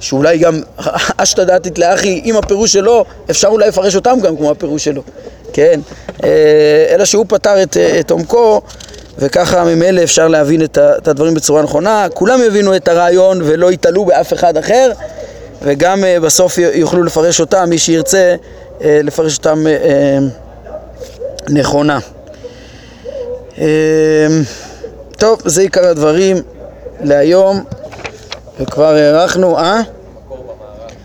[0.00, 0.60] שאולי גם
[1.16, 5.02] אשתא דתית לאחי, עם הפירוש שלו, אפשר אולי לפרש אותם גם כמו הפירוש שלו,
[5.52, 5.80] כן?
[6.24, 8.60] אה, אלא שהוא פתר את, את עומקו,
[9.18, 12.06] וככה ממילא אפשר להבין את הדברים בצורה נכונה.
[12.14, 14.92] כולם יבינו את הרעיון ולא יתעלו באף אחד אחר.
[15.64, 18.34] וגם אה, בסוף יוכלו לפרש אותם, מי שירצה
[18.82, 20.18] אה, לפרש אותם אה,
[21.48, 21.98] נכונה.
[25.18, 26.36] טוב, זה עיקר הדברים
[27.00, 27.64] להיום,
[28.60, 29.80] וכבר הארכנו, אה?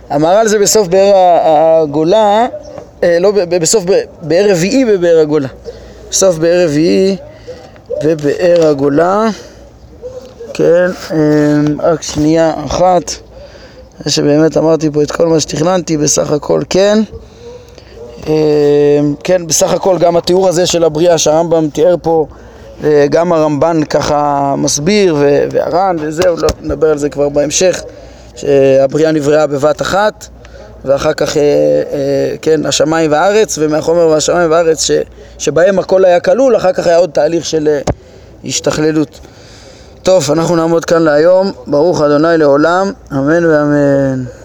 [0.09, 2.47] המהר"ל זה בסוף באר הגולה,
[3.03, 3.31] לא,
[3.61, 3.83] בסוף
[4.21, 5.47] באר רביעי בבאר הגולה.
[6.09, 7.15] בסוף באר רביעי
[8.03, 9.27] בבאר הגולה,
[10.53, 10.87] כן,
[11.79, 13.11] רק שנייה אחת.
[14.07, 16.99] שבאמת אמרתי פה את כל מה שתכננתי, בסך הכל כן.
[18.27, 22.35] אה, כן, בסך הכל גם התיאור הזה של הבריאה שהרמב"ם תיאר פה, אה,
[23.09, 25.15] גם הרמב"ן ככה מסביר,
[25.51, 27.81] והר"ן וזהו, לא נדבר על זה כבר בהמשך,
[28.35, 30.27] שהבריאה נבראה בבת אחת,
[30.85, 31.43] ואחר כך, אה,
[32.41, 34.91] כן, השמיים והארץ, ומהחומר והשמיים והארץ ש,
[35.37, 37.79] שבהם הכל היה כלול, אחר כך היה עוד תהליך של
[38.45, 39.19] השתכללות.
[40.03, 41.51] טוב, אנחנו נעמוד כאן להיום.
[41.67, 44.38] ברוך אדוני לעולם, אמן ואמן.